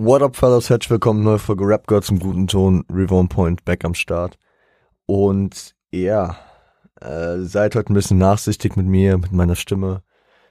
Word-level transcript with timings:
What 0.00 0.22
up, 0.22 0.36
fellas? 0.36 0.70
Herzlich 0.70 0.90
willkommen, 0.90 1.24
neue 1.24 1.40
Folge 1.40 1.66
Rap 1.66 1.88
Girl 1.88 2.04
zum 2.04 2.20
guten 2.20 2.46
Ton. 2.46 2.84
Reborn 2.88 3.28
Point 3.28 3.64
back 3.64 3.84
am 3.84 3.94
Start. 3.94 4.38
Und 5.06 5.74
ja, 5.90 6.36
äh, 7.00 7.38
seid 7.38 7.74
heute 7.74 7.92
ein 7.92 7.94
bisschen 7.94 8.16
nachsichtig 8.16 8.76
mit 8.76 8.86
mir, 8.86 9.18
mit 9.18 9.32
meiner 9.32 9.56
Stimme. 9.56 10.04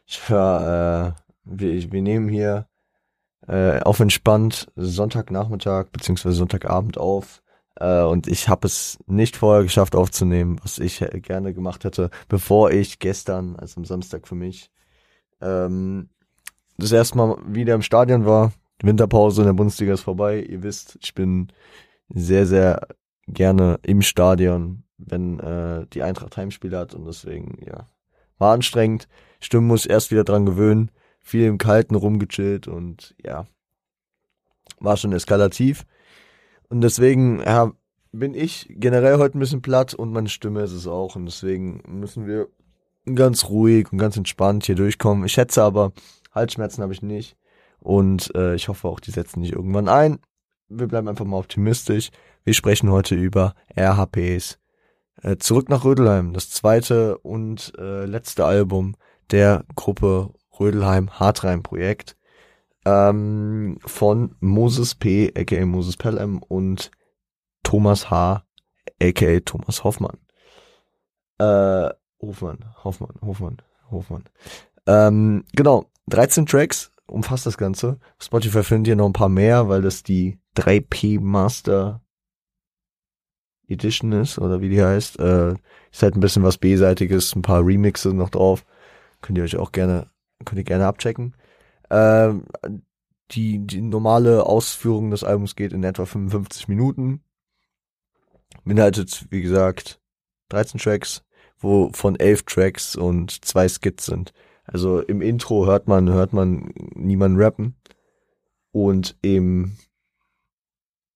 Ich 0.05 0.27
höre, 0.27 1.15
äh, 1.15 1.21
wir, 1.45 1.91
wir 1.93 2.01
nehmen 2.01 2.27
hier 2.27 2.67
äh, 3.47 3.79
auf 3.79 4.01
entspannt 4.01 4.69
Sonntagnachmittag 4.75 5.91
beziehungsweise 5.93 6.35
Sonntagabend 6.35 6.97
auf. 6.97 7.41
Äh, 7.75 8.01
und 8.01 8.27
ich 8.27 8.49
habe 8.49 8.67
es 8.67 8.99
nicht 9.05 9.37
vorher 9.37 9.63
geschafft 9.63 9.95
aufzunehmen, 9.95 10.59
was 10.61 10.77
ich 10.77 10.99
gerne 11.21 11.53
gemacht 11.53 11.85
hätte, 11.85 12.09
bevor 12.27 12.71
ich 12.71 12.99
gestern, 12.99 13.55
also 13.55 13.79
am 13.79 13.85
Samstag 13.85 14.27
für 14.27 14.35
mich, 14.35 14.69
ähm, 15.39 16.09
das 16.77 16.91
erste 16.91 17.17
Mal 17.17 17.37
wieder 17.47 17.75
im 17.75 17.81
Stadion 17.81 18.25
war. 18.25 18.51
Die 18.81 18.87
Winterpause 18.87 19.41
in 19.41 19.47
der 19.47 19.53
Bundesliga 19.53 19.93
ist 19.93 20.01
vorbei. 20.01 20.41
Ihr 20.41 20.63
wisst, 20.63 20.97
ich 21.01 21.13
bin 21.13 21.47
sehr, 22.09 22.45
sehr 22.45 22.87
gerne 23.27 23.79
im 23.83 24.01
Stadion, 24.01 24.83
wenn 24.97 25.39
äh, 25.39 25.85
die 25.93 26.03
Eintracht 26.03 26.37
Heimspiele 26.37 26.77
hat 26.77 26.93
und 26.93 27.05
deswegen, 27.05 27.57
ja, 27.65 27.89
war 28.37 28.53
anstrengend. 28.53 29.07
Stimme 29.39 29.67
muss 29.67 29.85
erst 29.85 30.11
wieder 30.11 30.23
dran 30.23 30.45
gewöhnen. 30.45 30.91
Viel 31.19 31.45
im 31.45 31.57
Kalten 31.57 31.95
rumgechillt 31.95 32.67
und 32.67 33.15
ja, 33.23 33.47
war 34.79 34.95
schon 34.97 35.11
eskalativ. 35.11 35.85
Und 36.69 36.81
deswegen, 36.81 37.41
ja, 37.41 37.71
bin 38.11 38.33
ich 38.33 38.67
generell 38.69 39.17
heute 39.17 39.37
ein 39.37 39.39
bisschen 39.39 39.61
platt 39.61 39.93
und 39.93 40.11
meine 40.11 40.29
Stimme 40.29 40.61
ist 40.61 40.71
es 40.71 40.87
auch 40.87 41.15
und 41.15 41.25
deswegen 41.25 41.81
müssen 41.87 42.25
wir 42.25 42.47
ganz 43.15 43.49
ruhig 43.49 43.91
und 43.91 43.97
ganz 43.97 44.17
entspannt 44.17 44.65
hier 44.65 44.75
durchkommen. 44.75 45.25
Ich 45.25 45.33
schätze 45.33 45.63
aber, 45.63 45.93
Halsschmerzen 46.33 46.83
habe 46.83 46.93
ich 46.93 47.01
nicht. 47.01 47.37
Und 47.87 48.35
äh, 48.35 48.53
ich 48.53 48.67
hoffe 48.67 48.89
auch, 48.89 48.99
die 48.99 49.11
setzen 49.11 49.39
nicht 49.39 49.53
irgendwann 49.53 49.87
ein. 49.87 50.19
Wir 50.67 50.87
bleiben 50.87 51.07
einfach 51.07 51.23
mal 51.23 51.37
optimistisch. 51.37 52.09
Wir 52.43 52.53
sprechen 52.53 52.91
heute 52.91 53.15
über 53.15 53.55
RHPs. 53.77 54.59
Äh, 55.21 55.37
zurück 55.37 55.69
nach 55.69 55.85
Rödelheim, 55.85 56.33
das 56.33 56.49
zweite 56.49 57.17
und 57.19 57.71
äh, 57.77 58.03
letzte 58.03 58.43
Album 58.43 58.95
der 59.31 59.63
Gruppe 59.75 60.33
Rödelheim 60.59 61.17
Hartreim 61.17 61.63
Projekt 61.63 62.17
ähm, 62.83 63.77
von 63.85 64.35
Moses 64.41 64.93
P, 64.93 65.31
aka 65.33 65.65
Moses 65.65 65.95
Pelham 65.95 66.39
und 66.39 66.91
Thomas 67.63 68.09
H, 68.09 68.43
aka 69.01 69.39
Thomas 69.39 69.85
Hoffmann. 69.85 70.17
Äh, 71.37 71.89
Hofmann, 72.21 72.65
Hoffmann, 72.83 73.15
Hofmann, 73.21 73.61
Hofmann. 73.89 74.25
Ähm, 74.87 75.45
genau, 75.55 75.85
13 76.09 76.45
Tracks 76.47 76.91
umfasst 77.07 77.45
das 77.45 77.57
Ganze. 77.57 77.99
Spotify 78.19 78.63
findet 78.63 78.89
ihr 78.89 78.95
noch 78.95 79.07
ein 79.07 79.13
paar 79.13 79.29
mehr, 79.29 79.69
weil 79.69 79.81
das 79.81 80.03
die 80.03 80.39
3P 80.55 81.19
Master 81.19 82.01
Edition 83.67 84.11
ist, 84.13 84.39
oder 84.39 84.61
wie 84.61 84.69
die 84.69 84.83
heißt. 84.83 85.19
Äh, 85.19 85.55
ist 85.91 86.03
halt 86.03 86.15
ein 86.15 86.21
bisschen 86.21 86.43
was 86.43 86.57
B-seitiges, 86.57 87.35
ein 87.35 87.41
paar 87.41 87.65
Remixe 87.65 88.13
noch 88.13 88.29
drauf. 88.29 88.65
Könnt 89.21 89.37
ihr 89.37 89.43
euch 89.43 89.57
auch 89.57 89.71
gerne, 89.71 90.09
könnt 90.45 90.59
ihr 90.59 90.63
gerne 90.63 90.85
abchecken. 90.85 91.35
Äh, 91.89 92.33
die, 93.31 93.59
die 93.59 93.81
normale 93.81 94.45
Ausführung 94.45 95.11
des 95.11 95.23
Albums 95.23 95.55
geht 95.55 95.73
in 95.73 95.83
etwa 95.83 96.05
55 96.05 96.67
Minuten. 96.67 97.21
Beinhaltet, 98.63 99.27
wie 99.29 99.41
gesagt, 99.41 99.99
13 100.49 100.79
Tracks, 100.79 101.23
wo 101.57 101.91
von 101.93 102.17
11 102.17 102.43
Tracks 102.43 102.95
und 102.95 103.43
zwei 103.43 103.67
Skits 103.67 104.05
sind. 104.05 104.33
Also 104.67 104.99
im 105.01 105.21
Intro 105.21 105.65
hört 105.65 105.87
man, 105.87 106.09
hört 106.09 106.33
man 106.33 106.73
niemanden 106.93 107.41
rappen. 107.41 107.75
Und 108.71 109.17
im, 109.21 109.77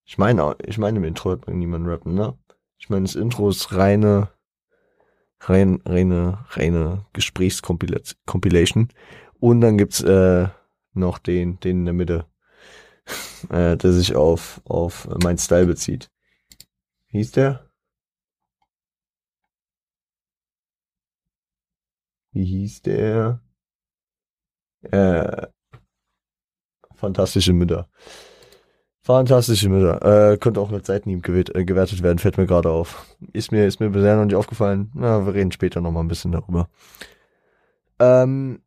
ich 0.05 0.17
meine, 0.17 0.55
ich 0.65 0.77
meine 0.77 0.97
im 0.97 1.03
Intro 1.03 1.29
hört 1.31 1.47
man 1.47 1.59
niemanden 1.59 1.89
rappen, 1.89 2.15
ne? 2.15 2.37
Ich 2.79 2.89
meine, 2.89 3.03
das 3.03 3.15
Intro 3.15 3.49
ist 3.49 3.75
reine, 3.75 4.29
rein, 5.41 5.81
reine, 5.85 6.45
reine 6.49 7.05
Gesprächskompilation. 7.13 8.87
Und 9.39 9.61
dann 9.61 9.77
gibt's, 9.77 10.01
äh, 10.01 10.47
noch 10.93 11.19
den, 11.19 11.59
den 11.59 11.79
in 11.79 11.85
der 11.85 11.93
Mitte, 11.93 12.25
äh, 13.49 13.77
der 13.77 13.91
sich 13.91 14.15
auf, 14.15 14.61
auf 14.65 15.07
mein 15.21 15.37
Style 15.37 15.67
bezieht. 15.67 16.09
Wie 17.09 17.17
hieß 17.19 17.31
der? 17.31 17.70
Wie 22.31 22.45
hieß 22.45 22.81
der? 22.83 23.41
Äh, 24.83 25.47
fantastische 26.95 27.53
Mütter. 27.53 27.87
Fantastische 29.03 29.67
Mütter. 29.69 30.31
Äh, 30.33 30.37
könnte 30.37 30.61
auch 30.61 30.69
mit 30.69 30.85
Seitenhieb 30.85 31.27
äh, 31.27 31.65
gewertet 31.65 32.03
werden, 32.03 32.19
fällt 32.19 32.37
mir 32.37 32.45
gerade 32.45 32.69
auf. 32.69 33.05
Ist 33.33 33.51
mir, 33.51 33.65
ist 33.65 33.79
mir 33.79 33.89
bisher 33.89 34.15
noch 34.15 34.25
nicht 34.25 34.35
aufgefallen. 34.35 34.91
Na, 34.93 35.25
wir 35.25 35.33
reden 35.33 35.51
später 35.51 35.81
noch 35.81 35.91
mal 35.91 36.01
ein 36.01 36.07
bisschen 36.07 36.31
darüber. 36.31 36.69
Ähm, 37.99 38.61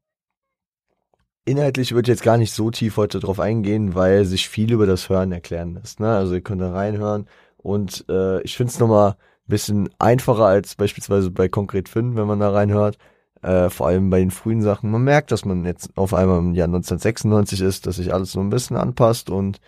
inhaltlich 1.45 1.95
wird 1.95 2.09
jetzt 2.09 2.23
gar 2.23 2.37
nicht 2.37 2.53
so 2.53 2.71
tief 2.71 2.97
heute 2.97 3.21
drauf 3.21 3.39
eingehen, 3.39 3.95
weil 3.95 4.25
sich 4.25 4.49
viel 4.49 4.73
über 4.73 4.87
das 4.87 5.09
Hören 5.09 5.33
erklären 5.33 5.75
lässt. 5.75 6.01
Ne? 6.01 6.15
Also 6.15 6.35
ihr 6.35 6.41
könnt 6.41 6.61
da 6.61 6.73
reinhören 6.73 7.29
und 7.57 8.05
äh, 8.09 8.43
ich 8.43 8.57
finde 8.57 8.73
es 8.73 8.79
nochmal 8.79 9.13
ein 9.13 9.17
bisschen 9.47 9.89
einfacher 9.99 10.47
als 10.47 10.75
beispielsweise 10.75 11.31
bei 11.31 11.49
Konkret 11.49 11.89
Finn, 11.89 12.17
wenn 12.17 12.27
man 12.27 12.41
da 12.41 12.51
reinhört. 12.51 12.99
Äh, 13.45 13.69
vor 13.69 13.89
allem 13.89 14.09
bei 14.09 14.21
den 14.21 14.31
frühen 14.31 14.63
Sachen. 14.63 14.91
Man 14.91 15.05
merkt, 15.05 15.31
dass 15.31 15.45
man 15.45 15.67
jetzt 15.67 15.91
auf 15.99 16.15
einmal 16.15 16.39
im 16.39 16.55
Jahr 16.55 16.67
1996 16.67 17.61
ist, 17.61 17.87
dass 17.87 17.97
sich 17.97 18.15
alles 18.15 18.33
so 18.33 18.41
ein 18.41 18.49
bisschen 18.49 18.79
anpasst 18.79 19.29
und 19.29 19.61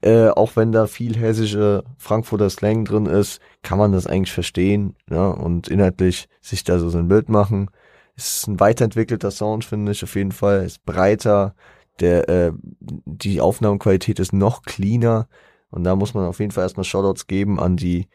äh, 0.00 0.28
auch 0.28 0.56
wenn 0.56 0.72
da 0.72 0.86
viel 0.86 1.14
hessische 1.16 1.84
Frankfurter 1.98 2.48
Slang 2.48 2.86
drin 2.86 3.04
ist, 3.04 3.42
kann 3.62 3.76
man 3.78 3.92
das 3.92 4.06
eigentlich 4.06 4.32
verstehen 4.32 4.96
ja, 5.10 5.28
und 5.28 5.68
inhaltlich 5.68 6.26
sich 6.40 6.64
da 6.64 6.78
so 6.78 6.88
sein 6.88 7.08
Bild 7.08 7.28
machen. 7.28 7.70
Es 8.16 8.38
ist 8.38 8.48
ein 8.48 8.60
weiterentwickelter 8.60 9.30
Sound, 9.30 9.66
finde 9.66 9.92
ich 9.92 10.02
auf 10.02 10.14
jeden 10.14 10.32
Fall. 10.32 10.64
Ist 10.64 10.84
breiter, 10.86 11.54
der 12.00 12.28
äh, 12.30 12.52
die 12.80 13.42
Aufnahmequalität 13.42 14.20
ist 14.20 14.32
noch 14.32 14.62
cleaner 14.62 15.28
und 15.70 15.84
da 15.84 15.96
muss 15.96 16.14
man 16.14 16.24
auf 16.24 16.40
jeden 16.40 16.52
Fall 16.52 16.64
erstmal 16.64 16.84
Shoutouts 16.84 17.26
geben 17.26 17.60
an 17.60 17.76
die 17.76 18.08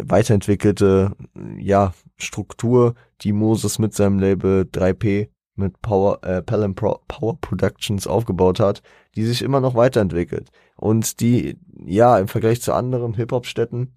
weiterentwickelte 0.00 1.12
ja 1.58 1.92
Struktur, 2.16 2.94
die 3.20 3.32
Moses 3.32 3.78
mit 3.78 3.94
seinem 3.94 4.18
Label 4.18 4.62
3P 4.62 5.28
mit 5.54 5.80
Power 5.80 6.22
äh, 6.22 6.42
Pelham 6.42 6.74
Pro 6.74 7.00
Power 7.08 7.40
Productions 7.40 8.06
aufgebaut 8.06 8.60
hat, 8.60 8.82
die 9.14 9.24
sich 9.24 9.42
immer 9.42 9.60
noch 9.60 9.74
weiterentwickelt 9.74 10.50
und 10.76 11.20
die 11.20 11.58
ja 11.84 12.18
im 12.18 12.28
Vergleich 12.28 12.60
zu 12.60 12.72
anderen 12.72 13.14
Hip 13.14 13.32
Hop 13.32 13.46
Städten 13.46 13.94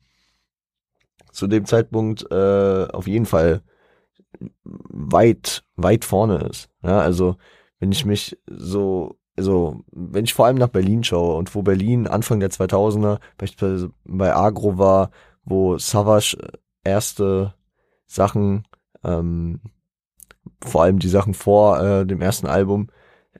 zu 1.32 1.48
dem 1.48 1.66
Zeitpunkt 1.66 2.26
äh, 2.32 2.88
auf 2.92 3.08
jeden 3.08 3.26
Fall 3.26 3.62
weit, 4.64 5.64
weit 5.76 6.06
vorne 6.06 6.48
ist. 6.50 6.70
Ja, 6.84 7.00
also 7.00 7.36
wenn 7.80 7.92
ich 7.92 8.06
mich 8.06 8.38
so, 8.48 9.18
also 9.36 9.82
wenn 9.92 10.26
ich 10.26 10.34
vor 10.34 10.46
allem 10.46 10.58
nach 10.58 10.70
Berlin 10.70 11.04
schaue 11.04 11.36
und 11.36 11.54
wo 11.56 11.62
Berlin 11.62 12.08
Anfang 12.08 12.40
der 12.40 12.52
2000er 12.52 13.20
beispielsweise 13.38 13.92
bei 14.06 14.36
Agro 14.36 14.78
war, 14.78 15.12
wo 15.50 15.78
Savage 15.78 16.38
erste 16.84 17.54
Sachen, 18.08 18.68
ähm, 19.04 19.62
vor 20.62 20.84
allem 20.84 21.00
die 21.00 21.10
Sachen 21.10 21.34
vor 21.34 21.80
äh, 21.82 22.06
dem 22.06 22.22
ersten 22.22 22.48
Album, 22.48 22.90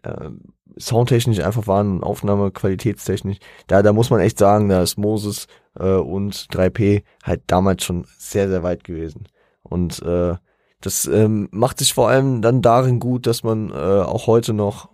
äh, 0.04 0.30
soundtechnisch 0.78 1.40
einfach 1.40 1.68
waren, 1.68 2.04
Aufnahme 2.04 2.52
qualitätstechnisch, 2.52 3.38
da, 3.68 3.82
da 3.82 3.94
muss 3.94 4.10
man 4.10 4.22
echt 4.22 4.38
sagen, 4.38 4.70
da 4.70 4.82
ist 4.82 4.98
Moses 4.98 5.48
äh, 5.78 5.94
und 5.94 6.34
3P 6.52 7.04
halt 7.24 7.44
damals 7.48 7.84
schon 7.84 8.06
sehr, 8.18 8.50
sehr 8.50 8.64
weit 8.64 8.84
gewesen. 8.84 9.28
Und 9.62 10.02
äh, 10.02 10.36
das 10.82 11.06
ähm, 11.08 11.50
macht 11.52 11.80
sich 11.80 11.94
vor 11.94 12.10
allem 12.10 12.42
dann 12.42 12.62
darin 12.62 13.00
gut, 13.00 13.28
dass 13.28 13.44
man 13.44 13.70
äh, 13.72 13.74
auch 13.74 14.28
heute 14.28 14.54
noch 14.54 14.90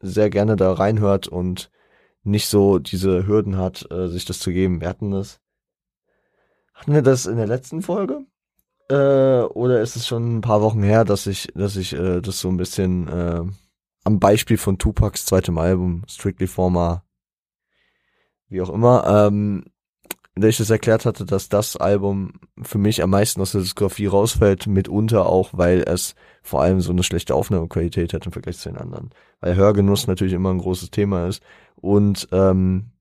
sehr 0.00 0.30
gerne 0.30 0.56
da 0.56 0.72
reinhört 0.72 1.28
und 1.28 1.70
nicht 2.22 2.48
so 2.48 2.78
diese 2.78 3.26
Hürden 3.26 3.56
hat, 3.58 3.86
äh, 3.90 4.08
sich 4.08 4.24
das 4.24 4.38
zu 4.38 4.50
geben. 4.50 4.80
Wir 4.80 4.88
hatten 4.88 5.10
das. 5.10 5.39
Hatten 6.80 6.94
wir 6.94 7.02
das 7.02 7.26
in 7.26 7.36
der 7.36 7.46
letzten 7.46 7.82
Folge? 7.82 8.24
Äh, 8.88 9.42
oder 9.42 9.82
ist 9.82 9.96
es 9.96 10.06
schon 10.06 10.38
ein 10.38 10.40
paar 10.40 10.62
Wochen 10.62 10.82
her, 10.82 11.04
dass 11.04 11.26
ich, 11.26 11.48
dass 11.54 11.76
ich 11.76 11.92
äh, 11.92 12.22
das 12.22 12.40
so 12.40 12.48
ein 12.48 12.56
bisschen 12.56 13.06
äh, 13.06 13.42
am 14.04 14.18
Beispiel 14.18 14.56
von 14.56 14.78
Tupacs 14.78 15.26
zweitem 15.26 15.58
Album, 15.58 16.04
Strictly 16.08 16.46
Former, 16.46 17.04
wie 18.48 18.62
auch 18.62 18.70
immer, 18.70 19.26
ähm, 19.26 19.64
in 20.34 20.40
der 20.40 20.48
ich 20.48 20.56
das 20.56 20.70
erklärt 20.70 21.04
hatte, 21.04 21.26
dass 21.26 21.50
das 21.50 21.76
Album 21.76 22.32
für 22.62 22.78
mich 22.78 23.02
am 23.02 23.10
meisten 23.10 23.42
aus 23.42 23.52
der 23.52 23.60
Diskografie 23.60 24.06
rausfällt, 24.06 24.66
mitunter 24.66 25.26
auch, 25.26 25.50
weil 25.52 25.82
es 25.82 26.14
vor 26.42 26.62
allem 26.62 26.80
so 26.80 26.92
eine 26.92 27.02
schlechte 27.02 27.34
Aufnahmequalität 27.34 28.14
hat 28.14 28.24
im 28.24 28.32
Vergleich 28.32 28.56
zu 28.56 28.70
den 28.70 28.78
anderen. 28.78 29.10
Weil 29.40 29.54
Hörgenuss 29.54 30.06
natürlich 30.06 30.32
immer 30.32 30.50
ein 30.50 30.58
großes 30.58 30.90
Thema 30.90 31.26
ist. 31.26 31.42
Und 31.76 32.26
ähm, 32.32 32.92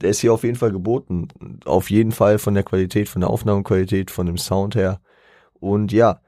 der 0.00 0.10
ist 0.10 0.20
hier 0.20 0.32
auf 0.32 0.44
jeden 0.44 0.56
Fall 0.56 0.72
geboten. 0.72 1.28
Auf 1.64 1.90
jeden 1.90 2.12
Fall 2.12 2.38
von 2.38 2.54
der 2.54 2.62
Qualität, 2.62 3.08
von 3.08 3.20
der 3.20 3.30
Aufnahmequalität, 3.30 4.10
von 4.10 4.26
dem 4.26 4.38
Sound 4.38 4.74
her. 4.74 5.00
Und 5.54 5.92
ja, 5.92 6.20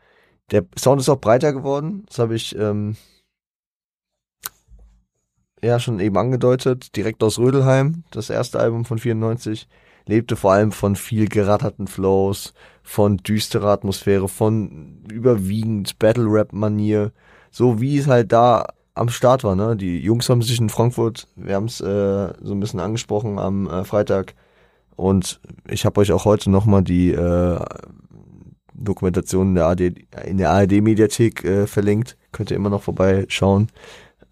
der 0.51 0.67
Sound 0.79 1.01
ist 1.01 1.09
auch 1.09 1.21
breiter 1.21 1.53
geworden. 1.53 2.05
Das 2.07 2.19
habe 2.19 2.35
ich 2.35 2.57
ähm, 2.57 2.97
ja 5.63 5.79
schon 5.81 6.01
eben 6.01 6.17
angedeutet, 6.17 6.97
direkt 6.97 7.23
aus 7.23 7.39
Rödelheim, 7.39 8.05
das 8.11 8.31
erste 8.31 8.59
Album 8.59 8.85
von 8.85 8.99
94, 8.99 9.69
lebte 10.07 10.37
vor 10.37 10.53
allem 10.53 10.73
von 10.73 10.97
viel 10.97 11.29
geratterten 11.29 11.87
Flows, 11.87 12.53
von 12.83 13.19
düsterer 13.19 13.69
Atmosphäre, 13.69 14.29
von 14.29 15.05
überwiegend 15.11 15.99
Battle-Rap-Manier, 15.99 17.13
so 17.51 17.81
wie 17.81 17.99
es 17.99 18.09
halt 18.09 18.33
da 18.33 18.67
am 18.95 19.09
Start 19.09 19.45
war. 19.45 19.57
Ne? 19.57 19.77
Die 19.77 19.99
Jungs 19.99 20.29
haben 20.29 20.43
sich 20.43 20.61
in 20.61 20.69
Frankfurt, 20.69 21.29
wir 21.37 21.55
haben 21.55 21.67
es 21.67 21.81
äh, 21.81 22.33
so 22.41 22.53
ein 22.53 22.61
bisschen 22.61 22.81
angesprochen 22.81 23.39
am 23.39 23.69
äh, 23.69 23.85
Freitag 23.85 24.35
und 24.97 25.41
ich 25.69 25.85
habe 25.85 26.01
euch 26.01 26.13
auch 26.13 26.25
heute 26.25 26.51
nochmal 26.51 26.83
die 26.83 27.13
äh, 27.13 27.59
Dokumentation 28.75 29.49
in 29.49 29.55
der, 29.55 29.67
AD, 29.67 29.95
in 30.25 30.39
der 30.39 30.51
ARD-Mediathek 30.51 31.45
äh, 31.45 31.67
verlinkt. 31.67 32.17
Könnt 32.33 32.51
ihr 32.51 32.57
immer 32.57 32.71
noch 32.71 32.83
vorbeischauen. 32.83 33.69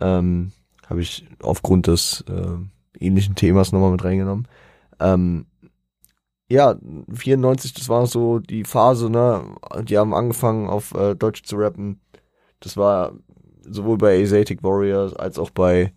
Ähm, 0.01 0.53
habe 0.87 1.03
ich 1.03 1.27
aufgrund 1.43 1.87
des 1.87 2.25
äh, 2.29 3.05
ähnlichen 3.05 3.35
Themas 3.35 3.73
nochmal 3.73 3.93
mit 3.93 4.05
reingenommen. 4.05 4.49
Ähm, 4.99 5.47
ja, 6.49 6.75
94, 7.12 7.75
das 7.75 7.89
war 7.89 8.07
so 8.07 8.41
die 8.41 8.65
Phase, 8.65 9.09
ne? 9.09 9.45
Die 9.85 9.97
haben 9.97 10.12
angefangen 10.12 10.69
auf 10.69 10.93
äh, 10.95 11.15
Deutsch 11.15 11.45
zu 11.45 11.57
rappen. 11.57 12.01
Das 12.59 12.77
war 12.77 13.12
sowohl 13.62 13.99
bei 13.99 14.21
Asiatic 14.21 14.62
Warriors 14.62 15.15
als 15.15 15.39
auch 15.39 15.51
bei 15.51 15.93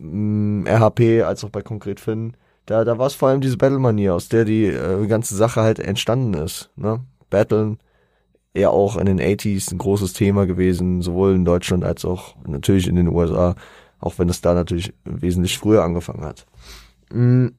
mh, 0.00 0.64
mm, 0.64 0.66
RHP, 0.66 1.22
als 1.22 1.44
auch 1.44 1.50
bei 1.50 1.62
Konkret 1.62 2.00
Finn. 2.00 2.36
Da, 2.66 2.84
da 2.84 2.98
war 2.98 3.06
es 3.06 3.14
vor 3.14 3.28
allem 3.28 3.40
diese 3.40 3.56
Battle-Manier, 3.56 4.14
aus 4.14 4.28
der 4.28 4.44
die 4.44 4.66
äh, 4.66 5.06
ganze 5.06 5.34
Sache 5.34 5.62
halt 5.62 5.78
entstanden 5.78 6.34
ist. 6.34 6.70
Ne? 6.76 7.00
Battlen, 7.30 7.78
eher 8.52 8.72
auch 8.72 8.96
in 8.96 9.06
den 9.06 9.20
80s 9.20 9.72
ein 9.72 9.78
großes 9.78 10.12
Thema 10.12 10.46
gewesen, 10.46 11.02
sowohl 11.02 11.34
in 11.34 11.44
Deutschland 11.44 11.84
als 11.84 12.04
auch 12.04 12.34
natürlich 12.46 12.86
in 12.88 12.96
den 12.96 13.08
USA, 13.08 13.54
auch 14.00 14.18
wenn 14.18 14.28
es 14.28 14.40
da 14.40 14.54
natürlich 14.54 14.92
wesentlich 15.04 15.58
früher 15.58 15.82
angefangen 15.82 16.24
hat. 16.24 16.46
Mhm. 17.12 17.54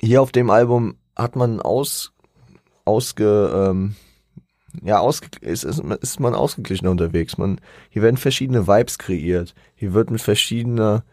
Hier 0.00 0.22
auf 0.22 0.32
dem 0.32 0.50
Album 0.50 0.96
hat 1.16 1.36
man 1.36 1.60
aus, 1.60 2.12
ausge, 2.84 3.50
ähm, 3.54 3.94
ja, 4.82 4.98
ausge, 4.98 5.28
ist, 5.40 5.64
ist, 5.64 5.80
ist 5.80 6.20
man 6.20 6.34
ausgeglichener 6.34 6.90
unterwegs. 6.90 7.38
Man, 7.38 7.60
hier 7.90 8.02
werden 8.02 8.16
verschiedene 8.16 8.66
Vibes 8.66 8.98
kreiert. 8.98 9.54
Hier 9.74 9.94
wird 9.94 10.10
mit 10.10 10.20
verschiedener, 10.20 11.04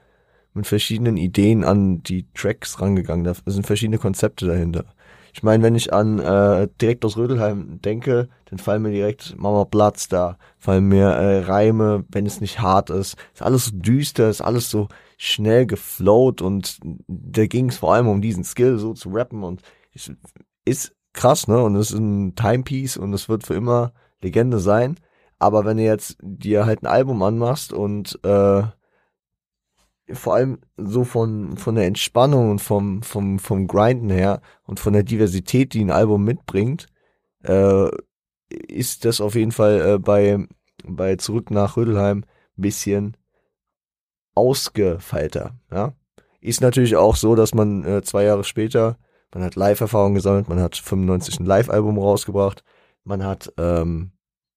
mit 0.53 0.67
verschiedenen 0.67 1.17
Ideen 1.17 1.63
an 1.63 2.03
die 2.03 2.25
Tracks 2.33 2.81
rangegangen. 2.81 3.23
Da 3.23 3.33
sind 3.45 3.65
verschiedene 3.65 3.97
Konzepte 3.97 4.47
dahinter. 4.47 4.85
Ich 5.33 5.43
meine, 5.43 5.63
wenn 5.63 5.75
ich 5.75 5.93
an 5.93 6.19
äh, 6.19 6.67
direkt 6.81 7.05
aus 7.05 7.15
Rödelheim 7.15 7.79
denke, 7.81 8.27
dann 8.45 8.59
fallen 8.59 8.81
mir 8.81 8.91
direkt 8.91 9.37
Mama 9.37 9.63
Platz 9.63 10.09
da, 10.09 10.37
fallen 10.57 10.85
mir 10.85 11.07
äh, 11.07 11.39
Reime, 11.39 12.03
wenn 12.09 12.25
es 12.25 12.41
nicht 12.41 12.59
hart 12.59 12.89
ist. 12.89 13.15
Ist 13.33 13.41
alles 13.41 13.67
so 13.67 13.71
düster, 13.73 14.29
ist 14.29 14.41
alles 14.41 14.69
so 14.69 14.89
schnell 15.17 15.65
geflowt 15.65 16.41
und 16.41 16.79
da 17.07 17.45
ging 17.45 17.69
es 17.69 17.77
vor 17.77 17.93
allem 17.93 18.07
um 18.07 18.21
diesen 18.21 18.43
Skill, 18.43 18.77
so 18.77 18.93
zu 18.93 19.09
rappen 19.09 19.43
und 19.43 19.61
ist, 19.93 20.11
ist 20.65 20.93
krass, 21.13 21.47
ne? 21.47 21.61
Und 21.61 21.75
es 21.75 21.91
ist 21.91 21.99
ein 21.99 22.35
Timepiece 22.35 22.97
und 22.97 23.13
es 23.13 23.29
wird 23.29 23.45
für 23.45 23.55
immer 23.55 23.93
Legende 24.21 24.59
sein. 24.59 24.99
Aber 25.39 25.65
wenn 25.65 25.77
du 25.77 25.83
jetzt 25.83 26.17
dir 26.21 26.65
halt 26.65 26.83
ein 26.83 26.87
Album 26.87 27.23
anmachst 27.23 27.73
und 27.73 28.19
äh, 28.23 28.63
vor 30.13 30.35
allem 30.35 30.59
so 30.77 31.03
von, 31.03 31.57
von 31.57 31.75
der 31.75 31.85
Entspannung 31.85 32.51
und 32.51 32.59
vom, 32.59 33.01
vom, 33.01 33.39
vom 33.39 33.67
Grinden 33.67 34.09
her 34.09 34.41
und 34.63 34.79
von 34.79 34.93
der 34.93 35.03
Diversität, 35.03 35.73
die 35.73 35.83
ein 35.83 35.91
Album 35.91 36.23
mitbringt, 36.23 36.87
äh, 37.43 37.89
ist 38.49 39.05
das 39.05 39.21
auf 39.21 39.35
jeden 39.35 39.51
Fall 39.51 39.81
äh, 39.81 39.99
bei, 39.99 40.45
bei 40.83 41.15
Zurück 41.15 41.51
nach 41.51 41.77
Rödelheim 41.77 42.19
ein 42.19 42.61
bisschen 42.61 43.17
ausgefeilter, 44.35 45.55
ja. 45.71 45.93
Ist 46.39 46.61
natürlich 46.61 46.95
auch 46.95 47.15
so, 47.15 47.35
dass 47.35 47.53
man 47.53 47.83
äh, 47.83 48.01
zwei 48.01 48.23
Jahre 48.23 48.43
später, 48.43 48.97
man 49.33 49.43
hat 49.43 49.55
Live-Erfahrung 49.55 50.13
gesammelt, 50.13 50.49
man 50.49 50.59
hat 50.59 50.75
95 50.75 51.39
ein 51.39 51.45
Live-Album 51.45 51.97
rausgebracht, 51.97 52.63
man 53.03 53.23
hat 53.23 53.51
ähm, 53.57 54.11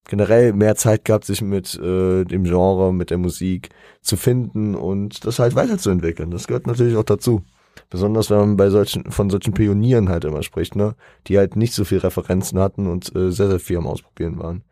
generell 0.08 0.52
mehr 0.52 0.76
Zeit 0.76 1.04
gehabt, 1.04 1.24
sich 1.24 1.40
mit 1.42 1.74
äh, 1.76 2.24
dem 2.24 2.44
Genre, 2.44 2.92
mit 2.92 3.10
der 3.10 3.18
Musik 3.18 3.70
zu 4.02 4.16
finden 4.16 4.74
und 4.74 5.24
das 5.26 5.38
halt 5.38 5.54
weiterzuentwickeln. 5.54 6.30
Das 6.30 6.46
gehört 6.46 6.66
natürlich 6.66 6.96
auch 6.96 7.04
dazu. 7.04 7.42
Besonders 7.90 8.30
wenn 8.30 8.38
man 8.38 8.56
bei 8.56 8.70
solchen, 8.70 9.10
von 9.10 9.30
solchen 9.30 9.54
Pionieren 9.54 10.08
halt 10.08 10.24
immer 10.24 10.42
spricht, 10.42 10.76
ne? 10.76 10.94
Die 11.26 11.38
halt 11.38 11.56
nicht 11.56 11.74
so 11.74 11.84
viel 11.84 11.98
Referenzen 11.98 12.58
hatten 12.58 12.86
und 12.86 13.14
äh, 13.16 13.30
sehr, 13.30 13.48
sehr 13.48 13.60
viel 13.60 13.78
am 13.78 13.86
Ausprobieren 13.86 14.38
waren. 14.38 14.64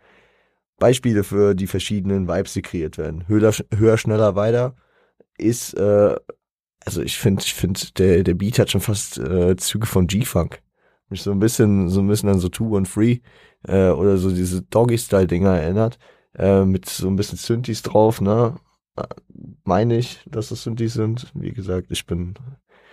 Beispiele 0.79 1.25
für 1.25 1.55
die 1.55 1.67
verschiedenen 1.67 2.29
Vibes, 2.29 2.53
die 2.53 2.63
kreiert 2.63 2.99
werden. 2.99 3.27
Höher, 3.29 3.53
höher 3.75 3.99
schneller, 3.99 4.35
weiter 4.35 4.75
ist, 5.39 5.75
äh, 5.75 6.17
also 6.85 7.03
ich 7.03 7.19
finde, 7.19 7.43
ich 7.43 7.55
finde, 7.55 7.81
der, 7.97 8.23
der 8.23 8.35
Beat 8.35 8.59
hat 8.59 8.71
schon 8.71 8.81
fast 8.81 9.19
äh, 9.19 9.57
Züge 9.57 9.87
von 9.87 10.07
G-Funk. 10.07 10.63
Mich 11.09 11.23
so 11.23 11.31
ein 11.31 11.39
bisschen, 11.39 11.89
so 11.89 12.01
ein 12.01 12.09
bisschen 12.09 12.29
an 12.29 12.41
so 12.41 12.49
Two 12.49 12.77
and 12.77 12.89
Free 12.89 13.21
äh, 13.69 13.91
oder 13.91 14.17
so 14.17 14.31
diese 14.31 14.63
Doggy-Style-Dinger 14.63 15.59
erinnert, 15.59 15.99
äh, 16.37 16.65
mit 16.65 16.89
so 16.89 17.09
ein 17.09 17.17
bisschen 17.17 17.39
Synthes 17.39 17.83
drauf, 17.83 18.21
ne? 18.21 18.57
Äh, 18.97 19.05
meine 19.65 19.99
ich, 19.99 20.21
dass 20.31 20.49
das 20.49 20.63
Synthes 20.63 20.95
sind. 20.95 21.31
Wie 21.35 21.53
gesagt, 21.53 21.89
ich 21.91 22.07
bin, 22.07 22.35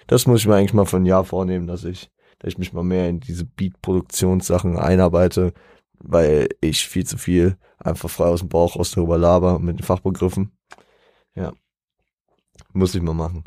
das 0.07 0.27
muss 0.27 0.41
ich 0.41 0.47
mir 0.47 0.55
eigentlich 0.55 0.73
mal 0.73 0.85
für 0.85 0.97
ein 0.97 1.05
Jahr 1.05 1.23
vornehmen, 1.23 1.67
dass 1.67 1.83
ich, 1.83 2.11
dass 2.39 2.49
ich 2.49 2.57
mich 2.57 2.73
mal 2.73 2.83
mehr 2.83 3.09
in 3.09 3.19
diese 3.19 3.45
Beat-Produktionssachen 3.45 4.77
einarbeite, 4.77 5.53
weil 5.99 6.49
ich 6.61 6.87
viel 6.87 7.05
zu 7.05 7.17
viel 7.17 7.57
einfach 7.77 8.09
frei 8.09 8.25
aus 8.25 8.41
dem 8.41 8.49
Bauch 8.49 8.75
aus 8.75 8.91
darüber 8.91 9.17
laber 9.17 9.59
mit 9.59 9.79
den 9.79 9.83
Fachbegriffen. 9.83 10.51
Ja. 11.35 11.53
Muss 12.73 12.93
ich 12.93 13.01
mal 13.01 13.13
machen. 13.13 13.45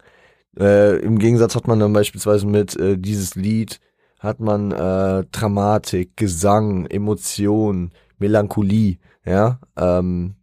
Äh, 0.59 0.99
Im 0.99 1.19
Gegensatz 1.19 1.55
hat 1.55 1.67
man 1.67 1.81
dann 1.81 1.93
beispielsweise 1.93 2.47
mit 2.47 2.77
äh, 2.77 2.99
dieses 2.99 3.35
Lied 3.35 3.81
hat 4.23 4.39
man 4.39 4.71
äh, 4.71 5.25
Dramatik, 5.33 6.17
Gesang, 6.17 6.87
Emotion, 6.87 7.91
Melancholie, 8.19 8.99
ja, 9.25 9.59
ähm, 9.77 10.37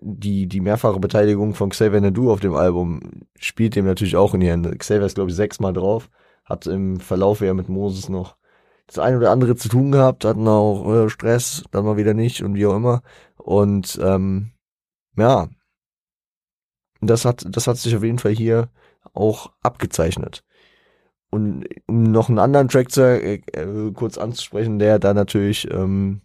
die, 0.00 0.46
die 0.46 0.60
mehrfache 0.60 1.00
Beteiligung 1.00 1.54
von 1.54 1.70
Xavier 1.70 2.00
Nadu 2.00 2.30
auf 2.30 2.38
dem 2.38 2.54
Album 2.54 3.00
spielt 3.36 3.74
dem 3.74 3.84
natürlich 3.84 4.14
auch 4.14 4.32
in 4.34 4.40
die 4.40 4.48
Hände. 4.48 4.76
Xavier 4.76 5.06
ist, 5.06 5.16
glaube 5.16 5.30
ich, 5.30 5.36
sechsmal 5.36 5.72
drauf, 5.72 6.08
hat 6.44 6.68
im 6.68 7.00
Verlauf 7.00 7.40
ja 7.40 7.52
mit 7.52 7.68
Moses 7.68 8.08
noch 8.08 8.36
das 8.86 8.98
eine 8.98 9.16
oder 9.16 9.30
andere 9.30 9.56
zu 9.56 9.68
tun 9.68 9.90
gehabt, 9.90 10.24
hatten 10.24 10.46
auch 10.46 10.88
äh, 10.92 11.08
Stress, 11.08 11.64
dann 11.72 11.84
mal 11.84 11.96
wieder 11.96 12.14
nicht 12.14 12.42
und 12.42 12.54
wie 12.54 12.66
auch 12.66 12.76
immer. 12.76 13.02
Und 13.36 13.98
ähm, 14.02 14.52
ja, 15.16 15.48
das 17.00 17.24
hat, 17.24 17.44
das 17.48 17.66
hat 17.66 17.76
sich 17.76 17.96
auf 17.96 18.04
jeden 18.04 18.18
Fall 18.20 18.32
hier 18.32 18.68
auch 19.12 19.52
abgezeichnet. 19.62 20.44
Und 21.30 21.66
um 21.86 22.02
noch 22.02 22.28
einen 22.28 22.38
anderen 22.38 22.68
Track 22.68 22.90
zu, 22.90 23.02
äh, 23.02 23.40
äh, 23.52 23.92
kurz 23.92 24.18
anzusprechen, 24.18 24.78
der 24.78 24.98
da 24.98 25.14
natürlich 25.14 25.70
ähm, 25.70 26.20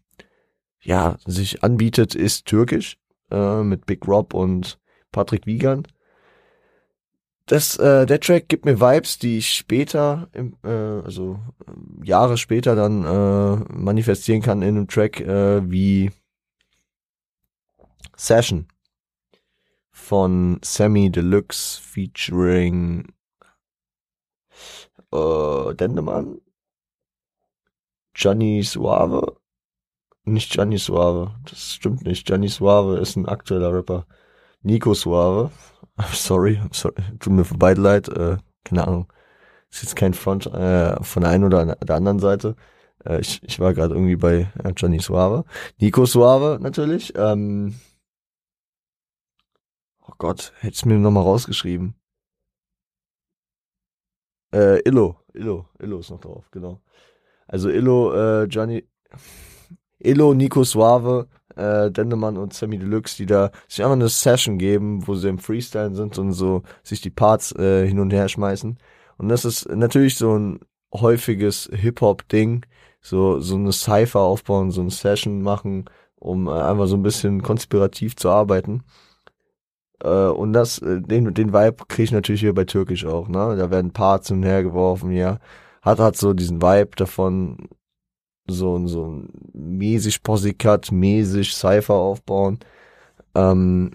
ja 0.81 1.17
sich 1.25 1.63
anbietet, 1.63 2.13
ist 2.13 2.45
Türkisch 2.45 2.97
äh, 3.31 3.63
mit 3.63 3.85
Big 3.85 4.07
Rob 4.07 4.33
und 4.33 4.79
Patrick 5.11 5.45
Wiegand. 5.45 5.87
Das, 7.45 7.77
äh, 7.77 8.05
der 8.05 8.19
Track 8.19 8.49
gibt 8.49 8.65
mir 8.65 8.81
Vibes, 8.81 9.19
die 9.19 9.37
ich 9.37 9.53
später, 9.53 10.27
im, 10.33 10.57
äh, 10.65 10.69
also 10.69 11.39
Jahre 12.03 12.35
später 12.35 12.75
dann 12.75 13.05
äh, 13.05 13.73
manifestieren 13.73 14.41
kann 14.41 14.61
in 14.61 14.75
einem 14.75 14.87
Track 14.89 15.21
äh, 15.21 15.71
wie 15.71 16.11
Session 18.17 18.67
von 19.97 20.59
Sammy 20.63 21.09
Deluxe 21.09 21.81
featuring 21.81 23.11
äh, 25.11 25.73
Dendemann, 25.73 26.39
Gianni 28.13 28.63
Suave, 28.63 29.35
nicht 30.23 30.53
Gianni 30.53 30.77
Suave, 30.77 31.35
das 31.49 31.73
stimmt 31.73 32.03
nicht. 32.03 32.25
Gianni 32.25 32.47
Suave 32.47 32.99
ist 32.99 33.17
ein 33.17 33.27
aktueller 33.27 33.73
Rapper. 33.73 34.05
Nico 34.61 34.93
Suave, 34.93 35.51
I'm 35.97 36.15
sorry, 36.15 36.57
I'm 36.57 36.73
sorry, 36.73 36.95
tut 37.19 37.33
mir 37.33 37.43
für 37.43 37.57
beide 37.57 37.81
leid, 37.81 38.07
äh, 38.07 38.37
keine 38.63 38.87
Ahnung. 38.87 39.11
Ist 39.69 39.81
jetzt 39.81 39.95
kein 39.95 40.13
Front 40.13 40.45
äh, 40.45 41.03
von 41.03 41.23
der 41.23 41.31
einen 41.31 41.43
oder 41.43 41.75
der 41.75 41.95
anderen 41.95 42.19
Seite. 42.19 42.55
Äh, 43.03 43.19
ich, 43.19 43.41
ich 43.43 43.59
war 43.59 43.73
gerade 43.73 43.95
irgendwie 43.95 44.15
bei 44.15 44.47
äh, 44.63 44.73
Gianni 44.73 44.99
Suave. 44.99 45.43
Nico 45.79 46.05
Suave 46.05 46.59
natürlich. 46.61 47.13
Ähm, 47.17 47.75
Gott, 50.17 50.53
hätte 50.59 50.87
mir 50.87 50.97
nochmal 50.97 51.23
rausgeschrieben. 51.23 51.95
Äh, 54.53 54.79
Illo, 54.87 55.17
Illo, 55.33 55.67
Illo 55.79 55.99
ist 55.99 56.09
noch 56.09 56.19
drauf, 56.19 56.49
genau. 56.51 56.81
Also 57.47 57.69
Illo, 57.69 58.13
äh, 58.13 58.47
Gianni, 58.47 58.87
Illo, 59.99 60.33
Nico 60.33 60.63
Suave, 60.63 61.27
äh, 61.55 61.91
Dendemann 61.91 62.37
und 62.37 62.53
Sammy 62.53 62.77
Deluxe, 62.77 63.17
die 63.17 63.25
da 63.25 63.51
sich 63.67 63.83
einfach 63.83 63.95
eine 63.95 64.09
Session 64.09 64.57
geben, 64.57 65.07
wo 65.07 65.15
sie 65.15 65.29
im 65.29 65.39
Freestyle 65.39 65.93
sind 65.93 66.17
und 66.17 66.33
so 66.33 66.63
sich 66.83 67.01
die 67.01 67.09
Parts 67.09 67.51
äh, 67.53 67.87
hin 67.87 67.99
und 67.99 68.11
her 68.11 68.29
schmeißen. 68.29 68.77
Und 69.17 69.29
das 69.29 69.45
ist 69.45 69.69
natürlich 69.69 70.15
so 70.15 70.37
ein 70.37 70.59
häufiges 70.93 71.69
Hip-Hop-Ding, 71.73 72.65
so, 73.01 73.39
so 73.39 73.55
eine 73.55 73.71
Cypher 73.71 74.19
aufbauen, 74.21 74.71
so 74.71 74.81
eine 74.81 74.91
Session 74.91 75.41
machen, 75.41 75.85
um 76.15 76.47
äh, 76.47 76.51
einfach 76.51 76.87
so 76.87 76.95
ein 76.95 77.03
bisschen 77.03 77.41
konspirativ 77.41 78.15
zu 78.15 78.29
arbeiten. 78.29 78.83
Äh, 80.03 80.27
und 80.27 80.53
das, 80.53 80.79
äh, 80.79 81.01
den, 81.01 81.33
den 81.33 81.53
Vibe 81.53 81.85
kriege 81.87 82.03
ich 82.03 82.11
natürlich 82.11 82.41
hier 82.41 82.53
bei 82.53 82.65
Türkisch 82.65 83.05
auch, 83.05 83.27
ne? 83.27 83.55
Da 83.57 83.71
werden 83.71 83.91
Parts 83.93 84.27
hin 84.29 84.37
und 84.37 84.43
her 84.43 84.63
geworfen, 84.63 85.11
ja. 85.11 85.39
Hat 85.81 85.99
hat 85.99 86.17
so 86.17 86.33
diesen 86.33 86.61
Vibe 86.61 86.91
davon, 86.95 87.69
so, 88.47 88.85
so 88.87 89.07
ein 89.07 89.29
mäßig 89.53 90.23
Posikat, 90.23 90.91
mäßig 90.91 91.53
Cypher 91.53 91.95
aufbauen. 91.95 92.59
Ähm, 93.35 93.91